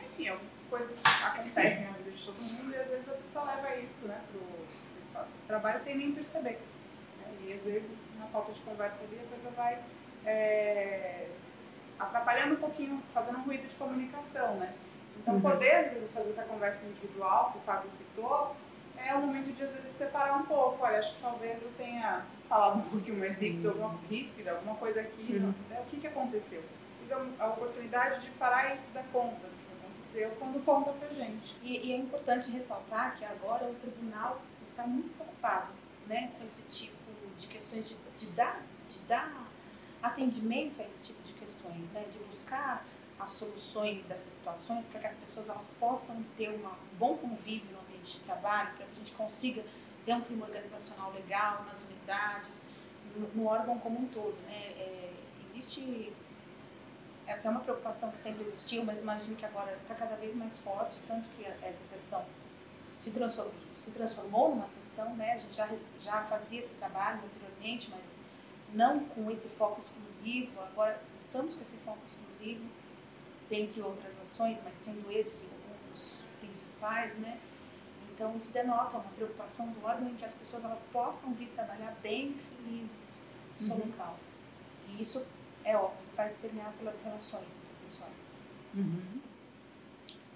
enfim, 0.05 0.29
coisas 0.69 0.97
acontecem 1.03 1.85
na 1.85 1.91
vida 1.93 2.11
de 2.11 2.25
todo 2.25 2.41
mundo 2.41 2.71
e 2.71 2.77
às 2.77 2.88
vezes 2.88 3.09
a 3.09 3.13
pessoa 3.13 3.45
leva 3.45 3.75
isso 3.77 4.07
né, 4.07 4.21
para 4.31 4.39
o 4.39 5.01
espaço 5.01 5.31
de 5.31 5.47
trabalho 5.47 5.79
sem 5.79 5.97
nem 5.97 6.11
perceber. 6.11 6.59
Né? 7.19 7.47
E 7.47 7.53
às 7.53 7.65
vezes, 7.65 8.09
na 8.17 8.27
falta 8.27 8.51
de 8.51 8.59
conversa 8.61 9.03
ali, 9.03 9.19
a 9.19 9.35
coisa 9.35 9.49
vai 9.55 9.79
é, 10.25 11.27
atrapalhando 11.99 12.53
um 12.53 12.59
pouquinho, 12.59 13.01
fazendo 13.13 13.39
um 13.39 13.41
ruído 13.41 13.67
de 13.67 13.75
comunicação, 13.75 14.55
né? 14.55 14.73
Então, 15.21 15.35
uhum. 15.35 15.41
poder, 15.41 15.75
às 15.75 15.91
vezes, 15.91 16.11
fazer 16.11 16.29
essa 16.29 16.43
conversa 16.43 16.85
individual, 16.85 17.51
que 17.51 17.57
o 17.57 17.61
Fábio 17.61 17.91
citou, 17.91 18.55
é 18.97 19.13
o 19.15 19.21
momento 19.21 19.53
de, 19.53 19.63
às 19.63 19.75
vezes, 19.75 19.91
separar 19.91 20.38
um 20.38 20.43
pouco. 20.43 20.83
Olha, 20.83 20.99
acho 20.99 21.15
que 21.15 21.21
talvez 21.21 21.61
eu 21.61 21.71
tenha 21.77 22.25
falado 22.47 22.79
um 22.79 22.89
pouquinho 22.89 23.17
mais 23.17 23.39
ríspido, 23.39 23.69
alguma 23.69 23.99
ríspida, 24.09 24.51
alguma 24.51 24.75
coisa 24.75 25.01
aqui. 25.01 25.33
Uhum. 25.33 25.53
Né? 25.69 25.81
O 25.81 25.89
que, 25.89 25.99
que 25.99 26.07
aconteceu? 26.07 26.63
Fiz 27.01 27.11
a 27.11 27.47
oportunidade 27.47 28.21
de 28.21 28.29
parar 28.31 28.75
e 28.75 28.77
se 28.77 28.93
dar 28.93 29.03
conta 29.11 29.58
aconteceu 30.09 30.31
quando 30.39 30.63
conta 30.65 30.91
pra 30.91 31.07
gente. 31.09 31.55
E, 31.61 31.87
e, 31.87 31.93
é 31.93 31.97
importante 31.97 32.51
ressaltar 32.51 33.15
que 33.15 33.23
agora 33.23 33.69
o 33.69 33.75
tribunal 33.75 34.41
está 34.63 34.85
muito 34.85 35.13
preocupado 35.15 35.71
né, 36.07 36.31
com 36.35 36.43
esse 36.43 36.69
tipo 36.69 36.97
de 37.37 37.47
questões, 37.47 37.87
de, 37.87 37.95
de, 38.17 38.31
dar, 38.31 38.61
de 38.87 38.99
dar 38.99 39.47
atendimento 40.01 40.81
a 40.81 40.85
esse 40.85 41.03
tipo 41.03 41.21
de 41.23 41.33
questões, 41.33 41.91
né, 41.91 42.05
de 42.11 42.17
buscar 42.19 42.85
as 43.19 43.31
soluções 43.31 44.05
dessas 44.05 44.33
situações 44.33 44.87
para 44.87 45.01
que 45.01 45.05
as 45.05 45.15
pessoas 45.15 45.49
elas 45.49 45.71
possam 45.73 46.23
ter 46.37 46.49
uma, 46.49 46.71
um 46.71 46.97
bom 46.97 47.17
convívio 47.17 47.71
no 47.73 47.81
ambiente 47.81 48.17
de 48.17 48.19
trabalho, 48.23 48.69
para 48.75 48.85
que 48.85 48.91
a 48.93 48.95
gente 48.95 49.11
consiga 49.11 49.63
ter 50.05 50.13
um 50.13 50.21
clima 50.21 50.45
organizacional 50.45 51.11
legal 51.11 51.65
nas 51.65 51.85
unidades, 51.85 52.69
no, 53.15 53.27
no 53.35 53.47
órgão 53.47 53.77
como 53.79 53.99
um 53.99 54.07
todo. 54.07 54.35
Né? 54.45 54.73
É, 54.77 55.11
existe 55.43 56.13
essa 57.29 57.48
é 57.48 57.51
uma 57.51 57.59
preocupação 57.59 58.09
que 58.09 58.17
sempre 58.17 58.43
existiu, 58.43 58.83
mas 58.83 59.01
imagino 59.01 59.36
que 59.36 59.45
agora 59.45 59.77
está 59.83 59.93
cada 59.93 60.15
vez 60.15 60.36
mais 60.36 60.57
forte, 60.57 61.00
tanto 61.07 61.29
que 61.29 61.45
essa 61.62 61.83
sessão 61.83 62.25
se 62.95 63.12
transformou, 63.12 63.53
se 63.75 63.91
transformou 63.91 64.50
numa 64.50 64.65
sessão, 64.65 65.15
né? 65.15 65.33
A 65.33 65.38
gente 65.38 65.53
já, 65.53 65.69
já 66.01 66.24
fazia 66.24 66.59
esse 66.59 66.74
trabalho 66.74 67.21
anteriormente, 67.24 67.91
mas 67.91 68.29
não 68.74 69.05
com 69.05 69.29
esse 69.29 69.50
foco 69.50 69.79
exclusivo. 69.79 70.59
Agora 70.59 71.00
estamos 71.15 71.53
com 71.53 71.62
esse 71.62 71.77
foco 71.77 72.00
exclusivo, 72.03 72.65
dentre 73.48 73.79
outras 73.79 74.19
ações, 74.19 74.59
mas 74.65 74.79
sendo 74.79 75.12
esse 75.12 75.45
um 75.45 75.91
dos 75.91 76.25
principais, 76.41 77.19
né? 77.19 77.39
Então 78.12 78.36
isso 78.36 78.51
denota 78.51 78.98
uma 78.98 79.09
preocupação 79.15 79.71
do 79.71 79.86
órgão 79.86 80.09
em 80.09 80.15
que 80.15 80.25
as 80.25 80.33
pessoas 80.33 80.65
elas 80.65 80.89
possam 80.91 81.33
vir 81.36 81.50
trabalhar 81.50 81.95
bem 82.01 82.36
felizes 82.36 83.25
no 83.53 83.65
seu 83.65 83.75
uhum. 83.75 83.86
local. 83.86 84.17
E 84.89 85.00
isso 85.00 85.25
é 85.63 85.75
óbvio, 85.75 86.05
vai 86.15 86.33
permear 86.41 86.73
pelas 86.77 86.99
relações 86.99 87.57
interpessoais. 87.57 88.33
Uhum. 88.73 89.19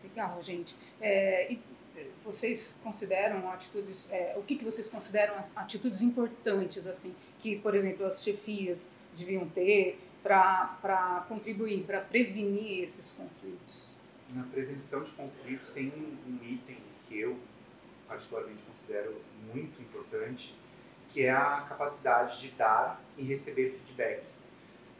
Legal, 0.03 0.41
gente. 0.41 0.75
É, 0.99 1.51
e 1.51 1.59
é, 1.95 2.07
vocês 2.23 2.79
consideram 2.83 3.49
atitudes, 3.51 4.11
é, 4.11 4.35
o 4.37 4.43
que, 4.43 4.55
que 4.55 4.65
vocês 4.65 4.89
consideram 4.89 5.35
atitudes 5.55 6.01
importantes, 6.01 6.85
assim, 6.87 7.15
que, 7.39 7.57
por 7.59 7.75
exemplo, 7.75 8.05
as 8.05 8.23
chefias 8.23 8.95
deviam 9.15 9.47
ter 9.49 9.99
para 10.21 11.25
contribuir, 11.27 11.83
para 11.83 12.01
prevenir 12.01 12.83
esses 12.83 13.13
conflitos? 13.13 13.97
Na 14.29 14.43
prevenção 14.43 15.03
de 15.03 15.11
conflitos 15.11 15.69
tem 15.69 15.89
um, 15.89 16.31
um 16.31 16.43
item 16.43 16.77
que 17.07 17.19
eu 17.19 17.37
particularmente 18.07 18.63
considero 18.63 19.21
muito 19.53 19.81
importante, 19.81 20.55
que 21.09 21.23
é 21.23 21.31
a 21.31 21.61
capacidade 21.67 22.41
de 22.41 22.49
dar 22.51 23.03
e 23.17 23.23
receber 23.23 23.71
feedback 23.71 24.23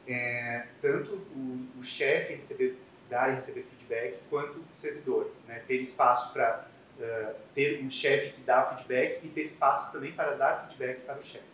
é, 0.08 0.68
tanto 0.82 1.14
o, 1.14 1.68
o 1.80 1.84
chefe 1.84 2.34
receber, 2.34 2.78
dar 3.10 3.32
e 3.32 3.36
receber 3.36 3.66
feedback, 3.70 4.20
quanto 4.30 4.60
o 4.60 4.66
servidor. 4.76 5.32
Né? 5.48 5.62
Ter 5.68 5.80
espaço 5.82 6.34
para 6.34 6.68
uh, 7.00 7.36
ter 7.54 7.84
um 7.84 7.90
chefe 7.90 8.34
que 8.34 8.42
dá 8.42 8.64
feedback 8.66 9.26
e 9.26 9.30
ter 9.30 9.46
espaço 9.46 9.92
também 9.92 10.12
para 10.12 10.36
dar 10.36 10.68
feedback 10.68 11.02
para 11.02 11.20
o 11.20 11.24
chefe. 11.24 11.54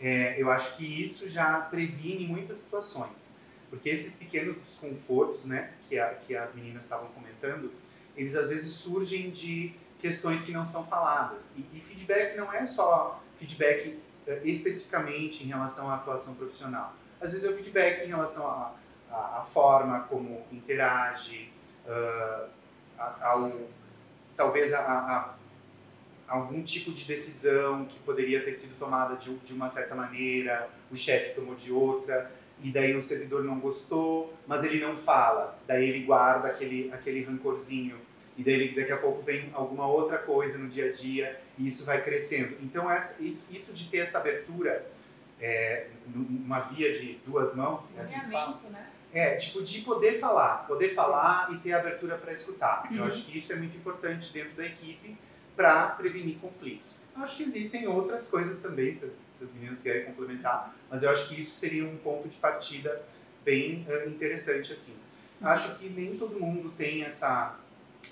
É, 0.00 0.40
eu 0.40 0.50
acho 0.50 0.76
que 0.76 1.02
isso 1.02 1.28
já 1.28 1.60
previne 1.60 2.24
muitas 2.26 2.58
situações, 2.58 3.34
porque 3.68 3.88
esses 3.88 4.16
pequenos 4.16 4.56
desconfortos 4.58 5.44
né, 5.44 5.72
que, 5.88 5.98
a, 5.98 6.14
que 6.14 6.36
as 6.36 6.54
meninas 6.54 6.84
estavam 6.84 7.08
comentando, 7.08 7.72
eles 8.16 8.36
às 8.36 8.48
vezes 8.48 8.74
surgem 8.74 9.30
de 9.30 9.74
questões 9.98 10.44
que 10.44 10.52
não 10.52 10.64
são 10.64 10.86
faladas. 10.86 11.56
E, 11.56 11.66
e 11.76 11.80
feedback 11.80 12.36
não 12.36 12.52
é 12.52 12.64
só 12.64 13.20
feedback 13.40 13.98
uh, 14.28 14.40
especificamente 14.44 15.42
em 15.42 15.48
relação 15.48 15.90
à 15.90 15.96
atuação 15.96 16.36
profissional 16.36 16.94
às 17.20 17.32
vezes 17.32 17.46
é 17.46 17.50
o 17.50 17.56
feedback 17.56 18.04
em 18.04 18.08
relação 18.08 18.46
à, 19.10 19.40
forma 19.40 20.00
como 20.00 20.44
interage, 20.52 21.50
uh, 21.86 22.48
ao, 23.20 23.50
talvez 24.36 24.72
a, 24.72 24.80
a, 24.80 25.34
algum 26.28 26.62
tipo 26.62 26.92
de 26.92 27.04
decisão 27.04 27.86
que 27.86 27.98
poderia 28.00 28.44
ter 28.44 28.54
sido 28.54 28.78
tomada 28.78 29.16
de, 29.16 29.34
de 29.36 29.54
uma 29.54 29.68
certa 29.68 29.94
maneira, 29.94 30.68
o 30.90 30.96
chefe 30.96 31.34
tomou 31.34 31.54
de 31.54 31.72
outra, 31.72 32.30
e 32.62 32.70
daí 32.70 32.94
o 32.94 33.00
servidor 33.00 33.42
não 33.44 33.58
gostou, 33.58 34.34
mas 34.46 34.64
ele 34.64 34.80
não 34.80 34.96
fala, 34.96 35.58
daí 35.66 35.88
ele 35.88 36.04
guarda 36.04 36.48
aquele, 36.48 36.92
aquele 36.92 37.22
rancorzinho, 37.24 37.96
e 38.36 38.42
daí 38.42 38.74
daqui 38.74 38.92
a 38.92 38.98
pouco 38.98 39.22
vem 39.22 39.50
alguma 39.54 39.86
outra 39.86 40.18
coisa 40.18 40.58
no 40.58 40.68
dia 40.68 40.90
a 40.90 40.92
dia, 40.92 41.40
e 41.56 41.66
isso 41.66 41.84
vai 41.84 42.02
crescendo. 42.02 42.56
Então, 42.62 42.90
essa, 42.90 43.22
isso, 43.24 43.52
isso 43.52 43.72
de 43.72 43.88
ter 43.88 43.98
essa 43.98 44.18
abertura 44.18 44.86
é, 45.40 45.88
numa 46.06 46.60
via 46.60 46.92
de 46.92 47.20
duas 47.24 47.54
mãos, 47.54 47.84
assim 47.98 48.16
né? 48.28 48.90
É, 49.12 49.36
tipo, 49.36 49.62
de 49.62 49.80
poder 49.80 50.18
falar, 50.18 50.66
poder 50.66 50.94
falar 50.94 51.46
Sim. 51.46 51.54
e 51.54 51.58
ter 51.58 51.72
abertura 51.72 52.16
para 52.18 52.32
escutar. 52.32 52.86
Uhum. 52.90 52.98
Eu 52.98 53.04
acho 53.04 53.24
que 53.24 53.38
isso 53.38 53.52
é 53.52 53.56
muito 53.56 53.76
importante 53.76 54.32
dentro 54.32 54.54
da 54.54 54.66
equipe 54.66 55.16
para 55.56 55.88
prevenir 55.88 56.36
conflitos. 56.38 56.96
Eu 57.16 57.22
acho 57.22 57.38
que 57.38 57.42
existem 57.44 57.88
outras 57.88 58.30
coisas 58.30 58.60
também, 58.60 58.94
se 58.94 59.06
as, 59.06 59.12
se 59.12 59.44
as, 59.44 59.52
meninas 59.52 59.80
querem 59.80 60.04
complementar, 60.04 60.74
mas 60.90 61.02
eu 61.02 61.10
acho 61.10 61.28
que 61.28 61.40
isso 61.40 61.56
seria 61.56 61.84
um 61.84 61.96
ponto 61.96 62.28
de 62.28 62.36
partida 62.36 63.02
bem 63.44 63.86
uh, 63.88 64.08
interessante, 64.08 64.72
assim. 64.72 64.96
Uhum. 65.40 65.48
Acho 65.48 65.78
que 65.78 65.88
nem 65.88 66.16
todo 66.16 66.38
mundo 66.38 66.70
tem 66.76 67.02
essa, 67.02 67.58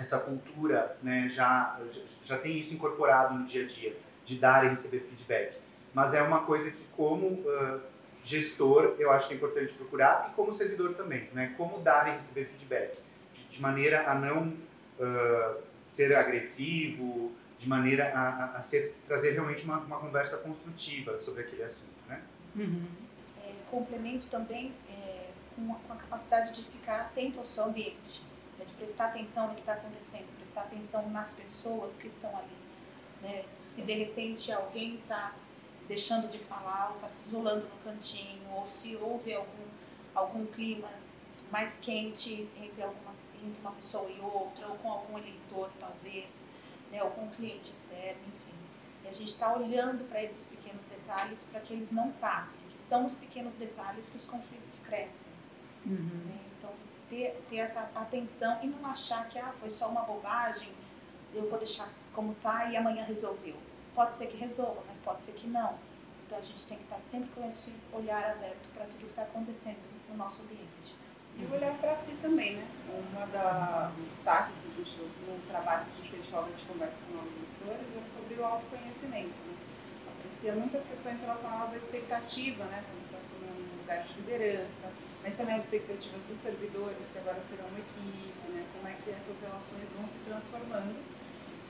essa 0.00 0.20
cultura, 0.20 0.96
né, 1.02 1.28
já, 1.28 1.78
já 2.24 2.38
tem 2.38 2.58
isso 2.58 2.72
incorporado 2.74 3.34
no 3.34 3.44
dia 3.44 3.64
a 3.64 3.66
dia, 3.66 3.96
de 4.24 4.38
dar 4.38 4.64
e 4.64 4.70
receber 4.70 5.00
feedback 5.00 5.56
mas 5.96 6.12
é 6.12 6.20
uma 6.20 6.42
coisa 6.42 6.70
que 6.70 6.84
como 6.94 7.26
uh, 7.26 7.80
gestor 8.22 8.96
eu 8.98 9.10
acho 9.10 9.28
que 9.28 9.32
é 9.32 9.36
importante 9.38 9.72
procurar 9.72 10.28
e 10.30 10.36
como 10.36 10.52
servidor 10.52 10.92
também, 10.92 11.30
né? 11.32 11.54
Como 11.56 11.78
dar 11.78 12.06
e 12.08 12.10
receber 12.10 12.44
feedback 12.44 12.98
de, 13.32 13.48
de 13.48 13.62
maneira 13.62 14.06
a 14.06 14.14
não 14.14 14.48
uh, 14.48 15.62
ser 15.86 16.14
agressivo, 16.14 17.32
de 17.58 17.66
maneira 17.66 18.12
a, 18.14 18.58
a, 18.58 18.60
ser 18.60 18.94
trazer 19.08 19.30
realmente 19.30 19.64
uma, 19.64 19.78
uma, 19.78 19.98
conversa 19.98 20.36
construtiva 20.36 21.18
sobre 21.18 21.44
aquele 21.44 21.62
assunto, 21.62 21.96
né? 22.06 22.20
Uhum. 22.54 22.84
É, 23.42 23.52
complemento 23.70 24.26
também 24.26 24.74
é, 24.90 25.28
com, 25.54 25.72
a, 25.72 25.76
com, 25.76 25.94
a, 25.94 25.96
capacidade 25.96 26.52
de 26.52 26.62
ficar 26.62 27.00
atento 27.00 27.38
ao 27.38 27.46
seu 27.46 27.64
ambiente, 27.64 28.22
né? 28.58 28.66
de 28.66 28.74
prestar 28.74 29.06
atenção 29.06 29.48
no 29.48 29.54
que 29.54 29.60
está 29.60 29.72
acontecendo, 29.72 30.26
prestar 30.36 30.60
atenção 30.60 31.08
nas 31.08 31.32
pessoas 31.32 31.96
que 31.96 32.06
estão 32.06 32.36
ali. 32.36 32.56
Né? 33.22 33.44
Se 33.48 33.80
de 33.80 33.94
repente 33.94 34.52
alguém 34.52 34.96
está 34.96 35.32
deixando 35.88 36.28
de 36.28 36.38
falar, 36.38 36.88
ou 36.90 36.96
está 36.96 37.08
se 37.08 37.28
isolando 37.28 37.66
no 37.66 37.76
cantinho, 37.84 38.50
ou 38.52 38.66
se 38.66 38.96
houve 38.96 39.34
algum, 39.34 39.64
algum 40.14 40.46
clima 40.46 40.88
mais 41.50 41.78
quente 41.78 42.48
entre, 42.60 42.82
algumas, 42.82 43.22
entre 43.42 43.60
uma 43.60 43.72
pessoa 43.72 44.10
e 44.10 44.20
outra, 44.20 44.66
ou 44.66 44.76
com 44.76 44.90
algum 44.90 45.18
eleitor, 45.18 45.70
talvez, 45.78 46.56
né, 46.90 47.02
ou 47.02 47.10
com 47.10 47.22
um 47.22 47.30
cliente 47.30 47.70
externo, 47.70 48.20
enfim. 48.26 48.56
E 49.04 49.08
a 49.08 49.12
gente 49.12 49.28
está 49.28 49.54
olhando 49.54 50.08
para 50.08 50.22
esses 50.22 50.56
pequenos 50.56 50.86
detalhes 50.86 51.44
para 51.44 51.60
que 51.60 51.72
eles 51.72 51.92
não 51.92 52.10
passem, 52.12 52.68
que 52.70 52.80
são 52.80 53.06
os 53.06 53.14
pequenos 53.14 53.54
detalhes 53.54 54.08
que 54.08 54.16
os 54.16 54.26
conflitos 54.26 54.80
crescem. 54.80 55.34
Uhum. 55.84 56.24
Né? 56.26 56.38
Então, 56.58 56.70
ter, 57.08 57.40
ter 57.48 57.58
essa 57.58 57.88
atenção 57.94 58.58
e 58.62 58.66
não 58.66 58.84
achar 58.90 59.28
que 59.28 59.38
ah, 59.38 59.52
foi 59.52 59.70
só 59.70 59.88
uma 59.88 60.02
bobagem, 60.02 60.68
eu 61.32 61.48
vou 61.48 61.58
deixar 61.58 61.88
como 62.12 62.32
está 62.32 62.70
e 62.70 62.76
amanhã 62.76 63.04
resolveu 63.04 63.56
Pode 63.96 64.12
ser 64.12 64.26
que 64.26 64.36
resolva, 64.36 64.82
mas 64.86 64.98
pode 64.98 65.22
ser 65.22 65.32
que 65.32 65.46
não. 65.46 65.74
Então 66.26 66.36
a 66.36 66.42
gente 66.42 66.66
tem 66.66 66.76
que 66.76 66.84
estar 66.84 66.98
sempre 66.98 67.30
com 67.34 67.48
esse 67.48 67.76
olhar 67.90 68.30
aberto 68.30 68.68
para 68.74 68.84
tudo 68.84 68.98
que 68.98 69.06
está 69.06 69.22
acontecendo 69.22 69.80
no 70.10 70.18
nosso 70.18 70.42
ambiente. 70.42 70.94
E 71.38 71.44
olhar 71.50 71.72
para 71.78 71.96
si 71.96 72.12
também, 72.20 72.56
né? 72.56 72.68
Uma 72.88 73.92
um 73.96 74.04
destaque 74.04 74.52
que 74.52 74.82
a 74.82 74.84
gente, 74.84 75.00
no 75.00 75.40
trabalho 75.48 75.86
que 75.86 75.92
a 75.92 75.96
gente 75.96 76.10
fez 76.10 76.24
de 76.24 76.30
de 76.30 76.64
conversa 76.66 77.00
com 77.06 77.16
novos 77.16 77.34
gestores 77.40 77.88
é 77.96 78.04
sobre 78.04 78.34
o 78.34 78.44
autoconhecimento. 78.44 79.32
Né? 79.48 79.56
Aprecia 80.20 80.52
muitas 80.52 80.84
questões 80.84 81.22
relacionadas 81.22 81.72
à 81.72 81.76
expectativa, 81.78 82.64
né? 82.64 82.84
Quando 82.84 83.02
se 83.02 83.16
assume 83.16 83.48
um 83.48 83.80
lugar 83.80 84.02
de 84.04 84.12
liderança, 84.12 84.92
mas 85.22 85.34
também 85.34 85.54
as 85.54 85.64
expectativas 85.64 86.22
dos 86.24 86.38
servidores, 86.38 87.12
que 87.12 87.18
agora 87.18 87.40
serão 87.40 87.64
uma 87.64 87.80
equipe, 87.80 88.52
né? 88.52 88.66
Como 88.74 88.88
é 88.88 88.92
que 89.02 89.10
essas 89.10 89.40
relações 89.40 89.88
vão 89.96 90.06
se 90.06 90.18
transformando. 90.18 91.15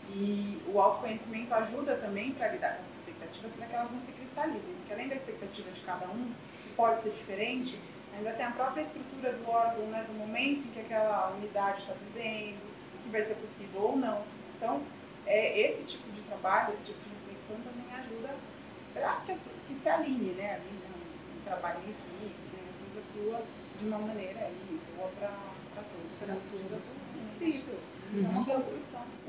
E 0.09 0.63
o 0.69 0.81
autoconhecimento 0.81 1.53
ajuda 1.53 1.97
também 1.97 2.33
para 2.33 2.49
lidar 2.49 2.77
com 2.77 2.83
essas 2.83 2.97
expectativas, 2.97 3.53
para 3.55 3.67
que 3.67 3.75
elas 3.75 3.91
não 3.91 4.01
se 4.01 4.13
cristalizem, 4.13 4.75
porque 4.77 4.93
além 4.93 5.09
da 5.09 5.17
expectativa 5.17 5.71
de 5.71 5.81
cada 5.81 6.07
um, 6.07 6.33
que 6.63 6.69
pode 6.77 7.03
ser 7.03 7.11
diferente, 7.11 7.79
ainda 8.17 8.33
tem 8.33 8.47
a 8.47 8.51
própria 8.51 8.83
estrutura 8.83 9.33
do 9.33 9.49
órgão, 9.49 9.87
né, 9.87 10.05
do 10.07 10.15
momento 10.15 10.67
em 10.67 10.71
que 10.71 10.81
aquela 10.81 11.33
unidade 11.37 11.81
está 11.81 11.95
vivendo, 11.95 12.63
o 12.95 13.03
que 13.03 13.11
vai 13.11 13.25
ser 13.25 13.35
possível 13.35 13.83
ou 13.83 13.97
não. 13.97 14.23
Então, 14.57 14.83
é, 15.27 15.61
esse 15.61 15.85
tipo 15.85 16.11
de 16.13 16.23
trabalho, 16.23 16.73
esse 16.73 16.87
tipo 16.87 17.01
de 17.01 17.11
reflexão 17.11 17.57
também 17.57 18.01
ajuda 18.01 18.35
para 18.95 19.17
que, 19.27 19.33
que, 19.35 19.75
se 19.75 19.89
alinhe, 19.89 20.33
né, 20.33 20.55
ali, 20.55 20.65
né, 20.65 20.89
um, 21.37 21.45
trabalho 21.45 21.79
em 21.81 21.91
equipe, 21.91 22.41
né, 22.53 22.61
a 22.63 22.85
coisa 22.85 23.07
flua 23.13 23.43
de 23.79 23.87
uma 23.87 23.99
maneira 23.99 24.41
aí, 24.41 24.81
boa 24.97 25.11
para 25.19 25.29
todos. 25.75 26.19
Para 26.19 26.37
todos. 26.49 26.97
Possível. 27.27 27.96
Uhum. 28.13 28.31
Acho 28.31 28.45
que 28.45 28.51
é 28.51 28.57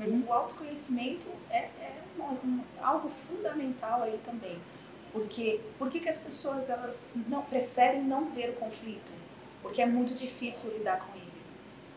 Uhum. 0.00 0.24
O 0.26 0.32
autoconhecimento 0.32 1.26
é, 1.50 1.58
é 1.58 2.02
um, 2.18 2.60
algo 2.80 3.08
fundamental 3.08 4.02
aí 4.02 4.18
também. 4.24 4.58
Porque 5.12 5.60
por 5.78 5.88
que, 5.90 6.00
que 6.00 6.08
as 6.08 6.18
pessoas 6.18 6.68
elas 6.70 7.14
não 7.28 7.42
preferem 7.42 8.02
não 8.02 8.26
ver 8.26 8.50
o 8.50 8.52
conflito? 8.54 9.10
Porque 9.62 9.82
é 9.82 9.86
muito 9.86 10.14
difícil 10.14 10.72
lidar 10.76 11.00
com 11.00 11.16
ele. 11.16 11.32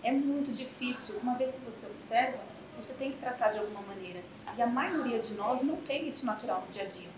É 0.04 0.12
muito 0.12 0.52
difícil. 0.52 1.20
Uma 1.22 1.36
vez 1.36 1.54
que 1.54 1.60
você 1.60 1.88
observa, 1.88 2.40
você 2.76 2.94
tem 2.96 3.12
que 3.12 3.18
tratar 3.18 3.52
de 3.52 3.60
alguma 3.60 3.82
maneira. 3.82 4.22
E 4.58 4.62
a 4.62 4.68
maioria 4.68 5.20
de 5.20 5.34
nós 5.36 5.62
não 5.62 5.78
tem 5.78 6.08
isso 6.08 6.26
natural 6.26 6.64
no 6.66 6.72
dia 6.72 6.84
a 6.84 6.88
dia. 6.88 7.10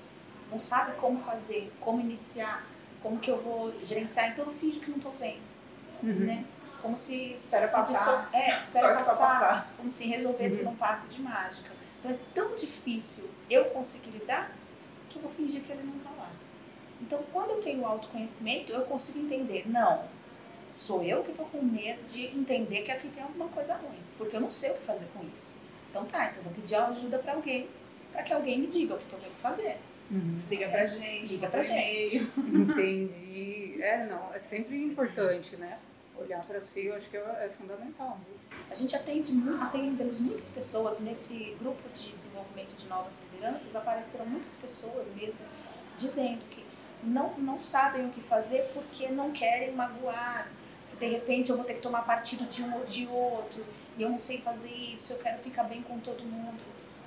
Não 0.52 0.60
sabe 0.60 0.96
como 0.98 1.20
fazer, 1.20 1.72
como 1.80 2.02
iniciar, 2.02 2.66
como 3.02 3.20
que 3.20 3.32
eu 3.32 3.42
vou 3.42 3.74
gerenciar. 3.84 4.30
Então 4.32 4.46
eu 4.46 4.52
finjo 4.52 4.80
que 4.80 4.90
não 4.90 4.98
estou 4.98 5.12
vendo. 5.14 5.42
Uhum. 6.04 6.26
Né? 6.26 6.46
Como 6.84 6.98
se. 6.98 7.34
Espera 7.34 7.66
se 7.66 7.74
passar. 7.74 8.30
É, 8.34 8.58
espera 8.58 8.90
passar, 8.90 9.06
passar, 9.06 9.74
Como 9.78 9.90
se 9.90 10.06
resolvesse 10.06 10.64
uhum. 10.64 10.72
num 10.72 10.76
passo 10.76 11.10
de 11.10 11.22
mágica. 11.22 11.72
Então 12.00 12.12
é 12.12 12.18
tão 12.36 12.56
difícil 12.58 13.30
eu 13.50 13.66
conseguir 13.66 14.12
lidar 14.12 14.52
que 15.10 15.16
eu 15.16 15.22
vou 15.22 15.32
fingir 15.32 15.64
que 15.64 15.72
ele 15.72 15.84
não 15.84 15.96
está 15.96 16.10
lá. 16.10 16.30
Então, 17.02 17.24
quando 17.32 17.52
eu 17.52 17.60
tenho 17.62 17.86
autoconhecimento, 17.86 18.74
eu 18.74 18.82
consigo 18.82 19.20
entender, 19.20 19.64
não, 19.66 20.04
sou 20.72 21.04
eu 21.04 21.24
que 21.24 21.32
estou 21.32 21.46
com 21.46 21.62
medo 21.62 22.04
de 22.06 22.26
entender 22.38 22.82
que 22.82 22.92
aqui 22.92 23.08
tem 23.08 23.24
alguma 23.24 23.48
coisa 23.48 23.76
ruim, 23.76 24.00
porque 24.18 24.36
eu 24.36 24.42
não 24.42 24.50
sei 24.50 24.72
o 24.72 24.74
que 24.76 24.84
fazer 24.84 25.08
com 25.14 25.24
isso. 25.34 25.62
Então 25.90 26.06
tá, 26.06 26.26
então 26.26 26.38
eu 26.38 26.44
vou 26.44 26.54
pedir 26.54 26.76
ajuda 26.76 27.20
para 27.20 27.34
alguém, 27.34 27.70
para 28.12 28.24
que 28.24 28.34
alguém 28.34 28.60
me 28.60 28.68
diga 28.68 28.96
o 28.96 28.98
que, 28.98 29.14
eu 29.14 29.20
tenho 29.20 29.32
que 29.32 29.40
fazer. 29.40 29.78
Uhum. 30.12 30.40
Liga 30.50 30.68
pra 30.68 30.86
gente. 30.86 31.28
Liga 31.28 31.48
pra 31.48 31.64
gente. 31.64 32.30
Entendi. 32.38 33.78
É, 33.82 34.06
não, 34.06 34.34
é 34.34 34.40
sempre 34.40 34.78
importante, 34.82 35.56
né? 35.56 35.78
Olhar 36.16 36.46
para 36.46 36.62
si, 36.62 36.86
eu 36.86 36.96
acho 36.96 37.10
que 37.10 37.18
é, 37.18 37.46
é 37.46 37.50
fundamental 37.50 38.20
mesmo. 38.30 38.48
A 38.70 38.76
gente 38.76 38.96
atende, 38.96 39.34
atendemos 39.60 40.20
muitas 40.20 40.50
pessoas 40.50 41.00
nesse 41.00 41.56
grupo 41.60 41.82
de 41.94 42.12
desenvolvimento 42.12 42.76
de 42.76 42.88
novas 42.88 43.20
lideranças, 43.20 43.76
apareceram 43.76 44.26
muitas 44.26 44.56
pessoas 44.56 45.14
mesmo 45.16 45.42
dizendo 45.98 46.42
que 46.50 46.64
não, 47.04 47.34
não 47.38 47.60
sabem 47.60 48.08
o 48.08 48.10
que 48.10 48.22
fazer 48.22 48.62
porque 48.74 49.10
não 49.10 49.32
querem 49.32 49.74
magoar, 49.74 50.48
que 50.92 50.98
de 50.98 51.08
repente 51.08 51.50
eu 51.50 51.58
vou 51.58 51.66
ter 51.66 51.76
que 51.76 51.82
tomar 51.82 52.04
partido 52.04 52.46
de 52.46 52.64
um 52.64 52.76
ou 52.78 52.86
de 52.86 53.08
outro, 53.08 53.66
e 53.98 54.04
eu 54.04 54.10
não 54.10 54.20
sei 54.20 54.40
fazer 54.40 54.74
isso, 54.74 55.14
eu 55.14 55.20
quero 55.20 55.42
ficar 55.42 55.64
bem 55.64 55.82
com 55.82 56.00
todo 56.00 56.24
mundo. 56.24 56.62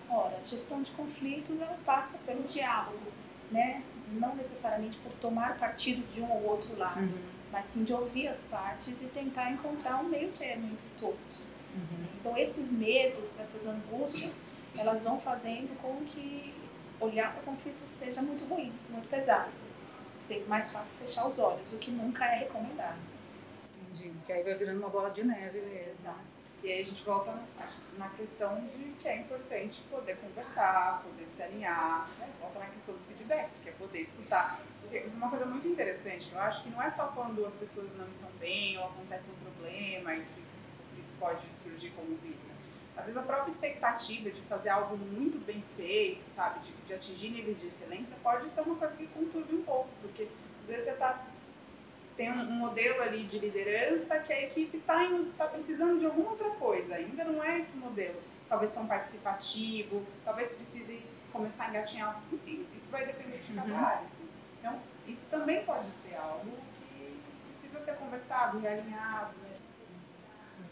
Ora, 0.09 0.39
gestão 0.45 0.83
de 0.83 0.91
conflitos 0.93 1.61
ela 1.61 1.79
passa 1.85 2.19
pelo 2.19 2.43
diálogo, 2.43 3.13
né? 3.51 3.83
não 4.13 4.35
necessariamente 4.37 4.99
por 4.99 5.13
tomar 5.15 5.57
partido 5.59 6.07
de 6.09 6.21
um 6.21 6.31
ou 6.31 6.45
outro 6.45 6.77
lado, 6.79 7.01
uhum. 7.01 7.36
Mas 7.51 7.67
sim 7.67 7.85
de 7.85 7.93
ouvir 7.93 8.29
as 8.29 8.43
partes 8.43 9.03
e 9.03 9.09
tentar 9.09 9.51
encontrar 9.51 10.01
um 10.03 10.09
meio 10.09 10.31
termo 10.33 10.67
entre 10.67 10.87
todos. 10.99 11.49
Uhum. 11.75 12.07
Então, 12.21 12.37
esses 12.37 12.73
medos, 12.73 13.39
essas 13.39 13.67
angústias, 13.67 14.47
elas 14.77 15.05
vão 15.05 15.19
fazendo 15.19 15.77
com 15.81 16.05
que 16.05 16.55
olhar 17.01 17.33
para 17.33 17.43
o 17.43 17.45
conflito 17.45 17.87
seja 17.87 18.23
muito 18.23 18.45
ruim, 18.45 18.73
muito 18.89 19.09
pesado. 19.09 19.51
Seja 20.19 20.47
mais 20.47 20.71
fácil 20.71 21.01
fechar 21.01 21.27
os 21.27 21.39
olhos, 21.39 21.73
o 21.73 21.79
que 21.79 21.91
nunca 21.91 22.25
é 22.25 22.39
recomendado. 22.39 22.99
Entendi. 23.93 24.13
Que 24.25 24.33
aí 24.33 24.43
vai 24.43 24.55
virando 24.55 24.79
uma 24.79 24.89
bola 24.89 25.11
de 25.11 25.25
neve 25.25 25.61
mesmo. 25.61 25.93
Exato. 25.93 26.36
E 26.67 26.73
aí 26.73 26.81
a 26.81 26.85
gente 26.85 27.05
volta 27.05 27.33
na 27.97 28.09
questão 28.09 28.61
de 28.77 28.97
que 28.99 29.07
é 29.07 29.21
importante 29.21 29.83
poder 29.89 30.17
conversar, 30.17 31.01
poder 31.05 31.25
se 31.29 31.41
alinhar, 31.41 32.11
né? 32.19 32.29
volta 32.41 32.59
na 32.59 32.67
questão 32.67 32.93
do 32.93 33.01
feedback, 33.05 33.51
que 33.63 33.69
é 33.69 33.73
poder 33.73 34.01
escutar. 34.01 34.59
Porque 34.81 35.07
uma 35.15 35.31
coisa 35.31 35.47
muito 35.47 35.69
interessante, 35.69 36.29
eu 36.33 36.41
acho 36.41 36.65
que 36.65 36.71
não 36.71 36.83
é 36.83 36.91
só 36.91 37.07
quando 37.13 37.47
as 37.47 37.55
pessoas 37.55 37.97
não 37.97 38.09
estão 38.09 38.29
bem 38.41 38.77
ou 38.79 38.87
acontece 38.87 39.31
um 39.31 39.37
problema 39.37 40.17
e 40.17 40.23
que 40.23 40.45
pode 41.21 41.47
surgir 41.57 41.91
como 41.91 42.17
vítima. 42.17 42.57
Às 42.97 43.05
vezes 43.05 43.17
a 43.17 43.23
própria 43.23 43.53
expectativa 43.53 44.29
de 44.29 44.41
fazer 44.43 44.71
algo 44.71 44.97
muito 44.97 45.39
bem 45.47 45.63
feito, 45.77 46.27
sabe, 46.27 46.59
de, 46.59 46.73
de 46.85 46.95
atingir 46.95 47.31
níveis 47.31 47.61
de 47.61 47.69
excelência, 47.69 48.17
pode 48.25 48.51
ser 48.51 48.63
uma 48.63 48.75
coisa 48.75 48.97
que 48.97 49.07
conturbe 49.07 49.55
um 49.55 49.63
pouco, 49.63 49.89
porque 50.03 50.27
às 50.65 50.69
vezes 50.69 50.87
você 50.87 50.97
tá, 50.97 51.27
tem 52.17 52.33
um, 52.33 52.41
um 52.41 52.53
modelo 52.53 53.03
ali 53.03 53.25
de 53.25 53.39
liderança 53.39 54.19
que 54.21 54.33
a 54.33 54.43
equipe 54.43 54.79
está 54.79 55.07
tá 55.37 55.47
precisando 55.47 55.99
de 55.99 56.07
alguma 56.07 56.31
outra 56.31 56.51
coisa, 56.51 56.95
ainda 56.95 57.25
não 57.25 57.43
é 57.45 57.61
esse 57.61 57.77
modelo. 57.77 58.17
Talvez 58.49 58.73
tão 58.73 58.87
participativo, 58.87 60.05
talvez 60.25 60.53
precise 60.53 61.03
começar 61.33 61.67
a 61.67 61.69
engatinhar, 61.71 62.23
enfim, 62.33 62.67
isso 62.75 62.91
vai 62.91 63.05
depender 63.05 63.39
de 63.39 63.53
cada 63.53 63.73
uhum. 63.73 63.85
área. 63.85 64.07
Assim. 64.07 64.29
Então, 64.59 64.79
isso 65.07 65.29
também 65.29 65.65
pode 65.65 65.91
ser 65.91 66.15
algo 66.17 66.53
que 66.79 67.21
precisa 67.51 67.81
ser 67.81 67.97
conversado, 67.97 68.59
realinhado, 68.59 69.33
né? 69.43 69.57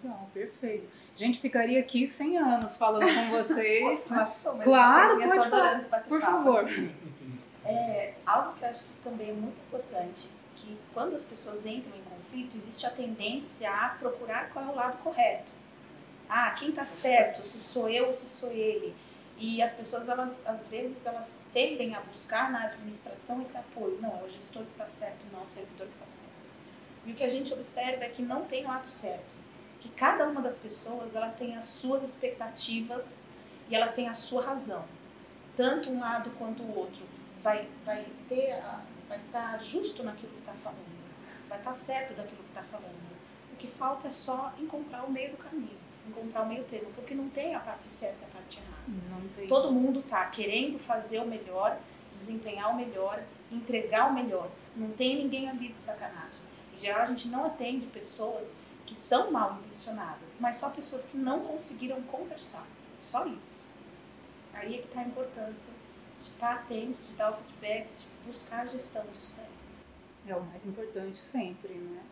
Não, 0.03 0.27
perfeito. 0.33 0.89
A 1.15 1.19
gente 1.19 1.41
ficaria 1.41 1.81
aqui 1.81 2.07
100 2.07 2.39
anos 2.39 2.77
falando 2.77 3.07
com 3.07 3.31
vocês. 3.37 4.09
Posso, 4.09 4.15
mas 4.15 4.65
claro, 4.65 5.19
pode 5.19 5.51
falar. 5.51 5.81
Por 6.09 6.21
favor. 6.21 6.69
É, 7.65 8.15
algo 8.27 8.55
que 8.55 8.65
eu 8.65 8.69
acho 8.69 8.85
que 8.85 8.93
também 9.03 9.31
é 9.31 9.33
muito 9.33 9.59
importante, 9.59 10.29
que 10.57 10.79
quando 10.93 11.15
as 11.15 11.25
pessoas 11.25 11.67
entram 11.67 11.97
em 11.97 12.03
conflito, 12.03 12.57
existe 12.57 12.87
a 12.87 12.91
tendência 12.91 13.71
a 13.71 13.91
procurar 13.91 14.51
qual 14.51 14.65
é 14.65 14.69
o 14.69 14.75
lado 14.75 14.99
correto. 15.03 15.53
Ah, 16.29 16.51
quem 16.51 16.71
está 16.71 16.87
certo, 16.87 17.47
se 17.47 17.59
sou 17.59 17.89
eu 17.89 18.07
ou 18.07 18.15
se 18.15 18.27
sou 18.27 18.51
ele. 18.51 18.95
E 19.37 19.61
as 19.61 19.73
pessoas, 19.73 20.09
elas, 20.09 20.47
às 20.47 20.69
vezes, 20.69 21.05
elas 21.07 21.45
tendem 21.53 21.95
a 21.95 22.01
buscar 22.01 22.51
na 22.51 22.65
administração 22.65 23.43
esse 23.43 23.57
apoio. 23.57 23.99
Não, 24.01 24.21
é 24.21 24.23
o 24.23 24.31
gestor 24.31 24.63
que 24.63 24.71
está 24.71 24.87
certo, 24.87 25.27
não 25.33 25.41
é 25.41 25.45
o 25.45 25.49
servidor 25.49 25.87
que 25.89 25.95
está 25.95 26.07
certo. 26.07 26.33
E 27.05 27.13
o 27.13 27.15
que 27.15 27.25
a 27.25 27.29
gente 27.29 27.53
observa 27.53 28.05
é 28.05 28.09
que 28.09 28.23
não 28.23 28.45
tem 28.45 28.65
o 28.65 28.69
lado 28.69 28.89
certo 28.89 29.45
que 29.85 29.91
cada 29.91 30.27
uma 30.27 30.41
das 30.41 30.57
pessoas 30.57 31.15
ela 31.15 31.29
tem 31.29 31.57
as 31.57 31.67
suas 31.67 32.03
expectativas 32.03 33.29
e 33.69 33.77
ela 33.77 33.89
tem 33.89 34.09
a 34.09 34.15
sua 34.15 34.43
razão. 34.43 34.83
Tanto 35.55 35.91
um 35.91 36.01
lado 36.01 36.31
quanto 36.39 36.63
o 36.63 36.79
outro 36.79 37.03
vai, 37.39 37.69
vai 37.85 38.07
ter 38.27 38.53
a, 38.53 38.81
vai 39.15 39.27
estar 39.27 39.53
tá 39.53 39.59
justo 39.59 40.03
naquilo 40.03 40.33
que 40.33 40.41
está 40.41 40.53
falando, 40.53 40.79
vai 41.49 41.59
estar 41.59 41.71
tá 41.71 41.75
certo 41.75 42.15
daquilo 42.15 42.43
que 42.43 42.49
está 42.49 42.63
falando. 42.63 43.15
O 43.53 43.57
que 43.57 43.67
falta 43.67 44.09
é 44.09 44.11
só 44.11 44.53
encontrar 44.59 45.05
o 45.05 45.11
meio 45.11 45.31
do 45.31 45.37
caminho, 45.37 45.79
encontrar 46.07 46.43
o 46.43 46.47
meio 46.47 46.65
termo, 46.65 46.91
porque 46.95 47.15
não 47.15 47.29
tem 47.29 47.55
a 47.55 47.61
parte 47.61 47.87
certa 47.87 48.19
e 48.23 48.25
a 48.25 48.29
parte 48.29 48.59
errada. 48.59 49.47
Todo 49.49 49.73
mundo 49.73 50.01
está 50.01 50.27
querendo 50.27 50.79
fazer 50.79 51.21
o 51.21 51.27
melhor, 51.27 51.79
desempenhar 52.11 52.73
o 52.73 52.77
melhor, 52.77 53.23
entregar 53.51 54.11
o 54.11 54.15
melhor. 54.15 54.51
Não 54.77 54.91
tem 54.91 55.17
ninguém 55.17 55.49
ali 55.49 55.69
de 55.69 55.77
sacanagem. 55.77 56.45
Em 56.75 56.79
geral, 56.79 57.03
a 57.03 57.07
gente 57.07 57.29
não 57.29 57.47
atende 57.47 57.87
pessoas 57.87 58.63
que 58.85 58.95
são 58.95 59.31
mal 59.31 59.59
intencionadas, 59.61 60.39
mas 60.41 60.57
só 60.57 60.71
pessoas 60.71 61.05
que 61.05 61.17
não 61.17 61.41
conseguiram 61.41 62.03
conversar. 62.03 62.67
Só 63.01 63.27
isso. 63.27 63.71
Aí 64.53 64.75
é 64.75 64.79
que 64.79 64.87
está 64.87 65.01
a 65.01 65.05
importância 65.05 65.73
de 66.19 66.27
estar 66.27 66.49
tá 66.49 66.55
atento, 66.55 66.99
de 67.03 67.13
dar 67.13 67.31
o 67.31 67.35
feedback, 67.35 67.87
de 67.99 68.14
buscar 68.27 68.61
a 68.61 68.67
gestão 68.67 69.05
disso 69.13 69.35
daí. 69.37 70.33
É 70.33 70.37
o 70.37 70.43
mais 70.43 70.67
importante 70.67 71.17
sempre, 71.17 71.75
né? 71.75 72.03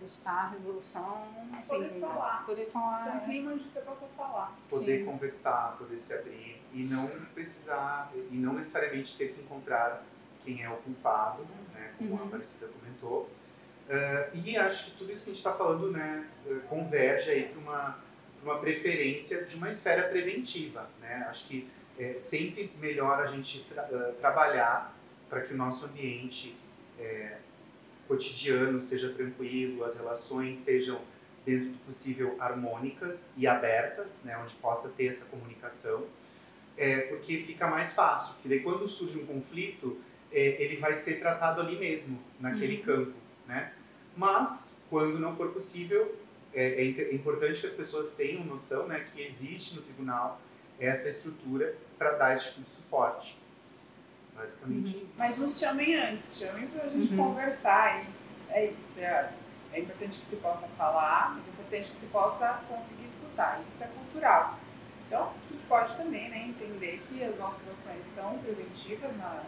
Buscar 0.00 0.44
a 0.44 0.48
resolução, 0.48 1.28
assim, 1.58 1.76
poder 1.76 2.00
falar. 2.00 2.46
Poder 2.46 2.70
falar. 2.70 3.16
Um 3.16 3.20
clima 3.20 3.52
onde 3.52 3.64
você 3.64 3.80
possa 3.80 4.06
falar. 4.16 4.56
Poder 4.68 4.98
Sim. 4.98 5.04
conversar, 5.04 5.76
poder 5.78 5.98
se 5.98 6.14
abrir 6.14 6.62
e 6.72 6.84
não 6.84 7.06
precisar, 7.34 8.10
e 8.14 8.36
não 8.36 8.54
necessariamente 8.54 9.16
ter 9.16 9.32
que 9.32 9.40
encontrar 9.40 10.02
quem 10.44 10.62
é 10.62 10.70
o 10.70 10.76
culpado, 10.76 11.46
né? 11.74 11.92
Como 11.98 12.14
uhum. 12.14 12.22
a 12.22 12.26
Aparecida 12.26 12.68
comentou 12.68 13.30
Uh, 13.90 14.30
e 14.32 14.56
acho 14.56 14.92
que 14.92 14.98
tudo 14.98 15.10
isso 15.10 15.24
que 15.24 15.30
a 15.30 15.34
gente 15.34 15.44
está 15.44 15.52
falando 15.52 15.90
né, 15.90 16.24
uh, 16.46 16.60
converge 16.68 17.28
aí 17.32 17.48
para 17.48 17.58
uma, 17.58 17.98
uma 18.40 18.58
preferência 18.60 19.44
de 19.44 19.56
uma 19.56 19.68
esfera 19.68 20.04
preventiva. 20.04 20.88
Né? 21.00 21.26
Acho 21.28 21.48
que 21.48 21.68
é 21.98 22.14
sempre 22.20 22.70
melhor 22.78 23.20
a 23.20 23.26
gente 23.26 23.64
tra 23.64 23.88
uh, 23.90 24.12
trabalhar 24.20 24.94
para 25.30 25.40
que 25.42 25.54
o 25.54 25.56
nosso 25.56 25.86
ambiente 25.86 26.56
é, 26.98 27.38
cotidiano 28.08 28.80
seja 28.82 29.10
tranquilo, 29.12 29.84
as 29.84 29.96
relações 29.96 30.58
sejam 30.58 31.00
dentro 31.46 31.70
do 31.70 31.78
possível 31.78 32.36
harmônicas 32.38 33.34
e 33.38 33.46
abertas, 33.46 34.24
né, 34.24 34.36
onde 34.36 34.54
possa 34.56 34.90
ter 34.90 35.06
essa 35.06 35.26
comunicação, 35.26 36.04
é, 36.76 37.02
porque 37.02 37.38
fica 37.38 37.66
mais 37.68 37.92
fácil. 37.92 38.34
Porque 38.34 38.48
daí 38.48 38.60
quando 38.60 38.86
surge 38.88 39.18
um 39.18 39.26
conflito, 39.26 39.98
é, 40.32 40.62
ele 40.62 40.76
vai 40.76 40.94
ser 40.94 41.20
tratado 41.20 41.60
ali 41.60 41.78
mesmo, 41.78 42.20
naquele 42.38 42.78
uhum. 42.78 42.82
campo, 42.82 43.14
né? 43.46 43.72
Mas 44.16 44.82
quando 44.90 45.18
não 45.18 45.34
for 45.36 45.52
possível, 45.52 46.14
é, 46.52 46.84
é, 46.84 47.02
é 47.02 47.14
importante 47.14 47.60
que 47.60 47.66
as 47.66 47.72
pessoas 47.72 48.14
tenham 48.14 48.44
noção, 48.44 48.86
né, 48.86 49.06
que 49.12 49.22
existe 49.22 49.76
no 49.76 49.82
tribunal 49.82 50.40
essa 50.78 51.08
estrutura 51.08 51.76
para 51.96 52.12
dar 52.12 52.34
esse 52.34 52.54
tipo 52.54 52.68
de 52.68 52.74
suporte. 52.74 53.39
Basicamente. 54.40 54.96
Uhum. 54.96 55.08
Mas 55.18 55.38
nos 55.38 55.58
chamem 55.58 55.96
antes, 55.96 56.38
chamem 56.38 56.66
para 56.68 56.84
a 56.84 56.88
gente 56.88 57.12
uhum. 57.12 57.28
conversar. 57.28 58.02
E 58.02 58.06
é 58.50 58.66
isso. 58.66 59.00
É, 59.00 59.30
é 59.72 59.80
importante 59.80 60.18
que 60.18 60.26
se 60.26 60.36
possa 60.36 60.66
falar, 60.68 61.36
mas 61.36 61.46
é 61.46 61.50
importante 61.50 61.90
que 61.90 61.96
se 61.96 62.06
possa 62.06 62.60
conseguir 62.68 63.04
escutar. 63.04 63.60
Isso 63.68 63.84
é 63.84 63.86
cultural. 63.88 64.58
Então, 65.06 65.22
a 65.22 65.52
gente 65.52 65.66
pode 65.66 65.96
também 65.96 66.30
né, 66.30 66.48
entender 66.48 67.02
que 67.08 67.22
as 67.22 67.38
nossas 67.38 67.68
ações 67.68 68.02
são 68.14 68.38
preventivas 68.38 69.16
na, 69.16 69.42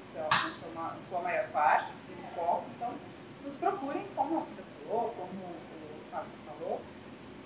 sua, 0.00 0.28
na 0.74 0.96
sua, 1.00 1.20
maior 1.20 1.48
parte, 1.48 1.90
assim, 1.90 2.14
no 2.14 2.28
foco. 2.34 2.66
Então, 2.76 2.94
nos 3.44 3.56
procurem, 3.56 4.06
como 4.14 4.38
a 4.38 4.42
Cida 4.42 4.62
falou, 4.82 5.10
como 5.10 5.44
o 5.44 6.10
Fábio 6.10 6.30
falou, 6.46 6.82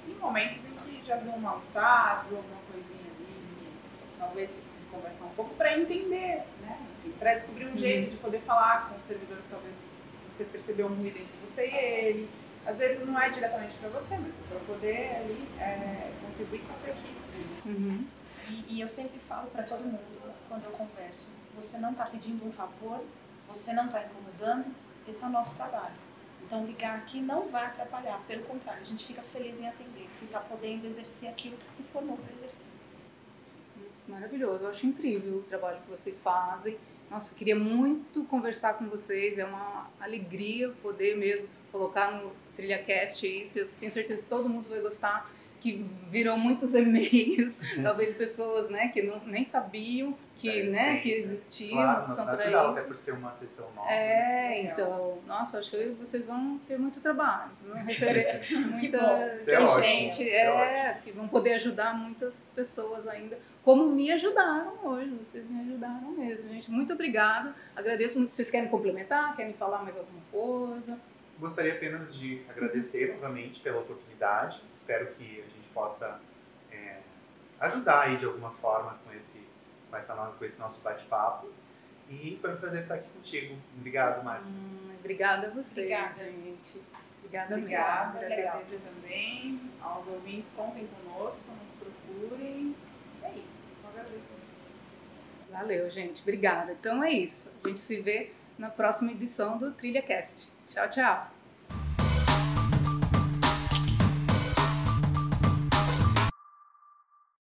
em 0.07 0.15
momentos 0.15 0.67
em 0.67 0.73
que 0.73 1.05
já 1.05 1.17
viu 1.17 1.33
um 1.33 1.41
mal-estar, 1.41 2.25
viu 2.29 2.39
alguma 2.39 2.61
coisinha 2.73 3.08
talvez 4.19 4.55
precise 4.55 4.87
conversar 4.87 5.25
um 5.25 5.31
pouco 5.31 5.55
para 5.55 5.77
entender, 5.79 6.43
né? 6.63 6.79
Para 7.19 7.35
descobrir 7.35 7.67
um 7.67 7.71
uhum. 7.71 7.77
jeito 7.77 8.11
de 8.11 8.17
poder 8.19 8.41
falar 8.41 8.89
com 8.89 8.97
o 8.97 9.01
servidor 9.01 9.39
que 9.39 9.49
talvez 9.51 9.97
você 10.33 10.45
percebeu 10.45 10.87
um 10.87 10.95
ruído 10.95 11.19
entre 11.19 11.35
você 11.45 11.67
e 11.67 11.75
ele. 11.75 12.31
Às 12.67 12.79
vezes 12.79 13.07
não 13.07 13.19
é 13.19 13.31
diretamente 13.31 13.75
para 13.77 13.89
você, 13.89 14.19
mas 14.19 14.37
para 14.49 14.59
poder 14.61 15.17
ali 15.17 15.49
é, 15.59 16.13
contribuir 16.23 16.61
com 16.61 16.73
a 16.73 16.77
sua 16.77 16.91
equipe. 16.91 17.19
Uhum. 17.67 18.07
E, 18.49 18.75
e 18.75 18.81
eu 18.81 18.89
sempre 18.89 19.19
falo 19.19 19.49
para 19.51 19.63
todo 19.63 19.85
mundo, 19.85 20.01
quando 20.49 20.65
eu 20.65 20.71
converso, 20.73 21.35
você 21.55 21.79
não 21.79 21.93
está 21.93 22.07
pedindo 22.07 22.47
um 22.47 22.53
favor, 22.53 23.03
você 23.47 23.73
não 23.73 23.87
está 23.87 24.05
incomodando, 24.05 24.67
esse 25.07 25.25
é 25.25 25.27
o 25.27 25.31
nosso 25.31 25.55
trabalho. 25.55 26.09
Então, 26.45 26.65
ligar 26.65 26.97
aqui 26.97 27.21
não 27.21 27.49
vai 27.49 27.67
atrapalhar, 27.67 28.21
pelo 28.27 28.43
contrário, 28.45 28.81
a 28.81 28.85
gente 28.85 29.05
fica 29.05 29.23
feliz 29.23 29.61
em 29.61 29.69
atender, 29.69 30.09
porque 30.11 30.25
está 30.25 30.41
podendo 30.41 30.87
exercer 30.87 31.29
aquilo 31.29 31.57
que 31.57 31.67
se 31.67 31.83
formou 31.85 32.17
para 32.17 32.35
exercer. 32.35 32.69
Maravilhoso, 34.09 34.65
eu 34.65 34.69
acho 34.69 34.87
incrível 34.87 35.39
o 35.39 35.43
trabalho 35.43 35.81
que 35.83 35.91
vocês 35.91 36.23
fazem. 36.23 36.77
Nossa, 37.11 37.35
queria 37.35 37.57
muito 37.57 38.25
conversar 38.25 38.75
com 38.75 38.87
vocês, 38.89 39.39
é 39.39 39.45
uma 39.45 39.91
alegria 39.99 40.71
poder 40.83 41.17
mesmo 41.17 41.49
colocar 41.73 42.11
no 42.11 42.33
TrilhaCast 42.55 43.27
isso, 43.27 43.61
eu 43.61 43.69
tenho 43.81 43.91
certeza 43.91 44.23
que 44.23 44.29
todo 44.29 44.49
mundo 44.49 44.69
vai 44.69 44.81
gostar 44.81 45.31
que 45.61 45.85
virou 46.11 46.37
muitos 46.37 46.75
e-mails, 46.75 47.55
uhum. 47.77 47.83
talvez 47.83 48.15
pessoas 48.15 48.71
né, 48.71 48.89
que 48.89 49.03
não, 49.03 49.21
nem 49.27 49.45
sabiam 49.45 50.17
que, 50.37 50.49
é, 50.49 50.63
né, 50.65 50.97
que 50.99 51.11
existia 51.11 51.73
claro, 51.73 52.07
sessão 52.07 52.25
para 52.25 52.47
isso. 52.47 52.57
Até 52.57 52.83
por 52.83 52.97
ser 52.97 53.13
uma 53.13 53.33
sessão 53.33 53.69
nova. 53.75 53.91
É, 53.91 54.63
né? 54.63 54.63
então, 54.63 55.19
nossa, 55.27 55.59
acho 55.59 55.73
que 55.73 55.97
vocês 55.99 56.29
vão 56.29 56.61
ter 56.67 56.79
muito 56.79 57.01
trabalho, 57.01 57.53
vocês 57.53 57.69
vão 57.69 57.83
receber 57.85 58.47
muita 58.71 59.81
gente, 59.81 60.29
é, 60.29 60.47
é 60.47 61.01
que 61.03 61.11
vão 61.11 61.27
poder 61.27 61.55
ajudar 61.55 61.93
muitas 61.95 62.53
pessoas 62.55 63.09
ainda, 63.09 63.37
como 63.69 63.87
me 63.87 64.11
ajudaram 64.11 64.79
hoje, 64.83 65.11
vocês 65.11 65.51
me 65.51 65.61
ajudaram 65.61 66.13
mesmo, 66.13 66.49
gente. 66.49 66.71
Muito 66.71 66.95
obrigada, 66.95 67.55
agradeço 67.77 68.19
muito. 68.19 68.33
Vocês 68.33 68.51
querem 68.51 68.67
complementar, 68.71 69.37
querem 69.37 69.53
falar 69.53 69.83
mais 69.83 69.99
alguma 69.99 70.23
coisa? 70.33 70.99
Gostaria 71.39 71.75
apenas 71.75 72.17
de 72.17 72.41
agradecer 72.49 73.13
novamente 73.13 73.61
pela 73.61 73.81
oportunidade. 73.81 74.63
Espero 74.73 75.09
que 75.09 75.45
a 75.47 75.55
gente 75.55 75.69
possa 75.75 76.19
é, 76.73 77.01
ajudar 77.61 78.05
aí 78.05 78.17
de 78.17 78.25
alguma 78.25 78.53
forma 78.53 78.99
com 79.05 79.13
esse, 79.13 79.47
com 79.91 79.97
essa, 79.99 80.15
com 80.15 80.45
esse 80.47 80.59
nosso 80.59 80.83
bate-papo. 80.83 81.51
E 82.09 82.39
foi 82.41 82.55
um 82.55 82.57
prazer 82.57 82.85
estar 82.85 82.95
aqui 82.95 83.09
contigo. 83.11 83.55
Obrigado, 83.77 84.25
Márcia. 84.25 84.57
Hum, 84.57 84.95
obrigada 84.99 85.49
a 85.49 85.51
você, 85.51 85.81
obrigada. 85.81 86.15
gente. 86.15 86.81
Obrigada, 87.19 87.55
obrigada 87.55 88.25
Agradecer 88.25 88.81
também 88.81 89.61
aos 89.83 90.09
ouvintes. 90.09 90.55
Contem 90.55 90.89
conosco, 91.05 91.53
nos 91.61 91.77
procurem. 91.77 92.75
É 93.35 93.39
isso, 93.39 93.69
só 93.73 93.89
agradecer. 93.89 94.37
Valeu, 95.51 95.89
gente. 95.91 96.23
Obrigada. 96.23 96.73
Então 96.73 97.03
é 97.03 97.13
isso. 97.13 97.53
A 97.65 97.69
gente 97.69 97.81
se 97.81 98.01
vê 98.01 98.33
na 98.59 98.71
próxima 98.71 99.13
edição 99.13 99.59
do 99.59 99.73
TrilhaCast. 99.73 100.53
Tchau, 100.67 100.89
tchau. 100.89 101.38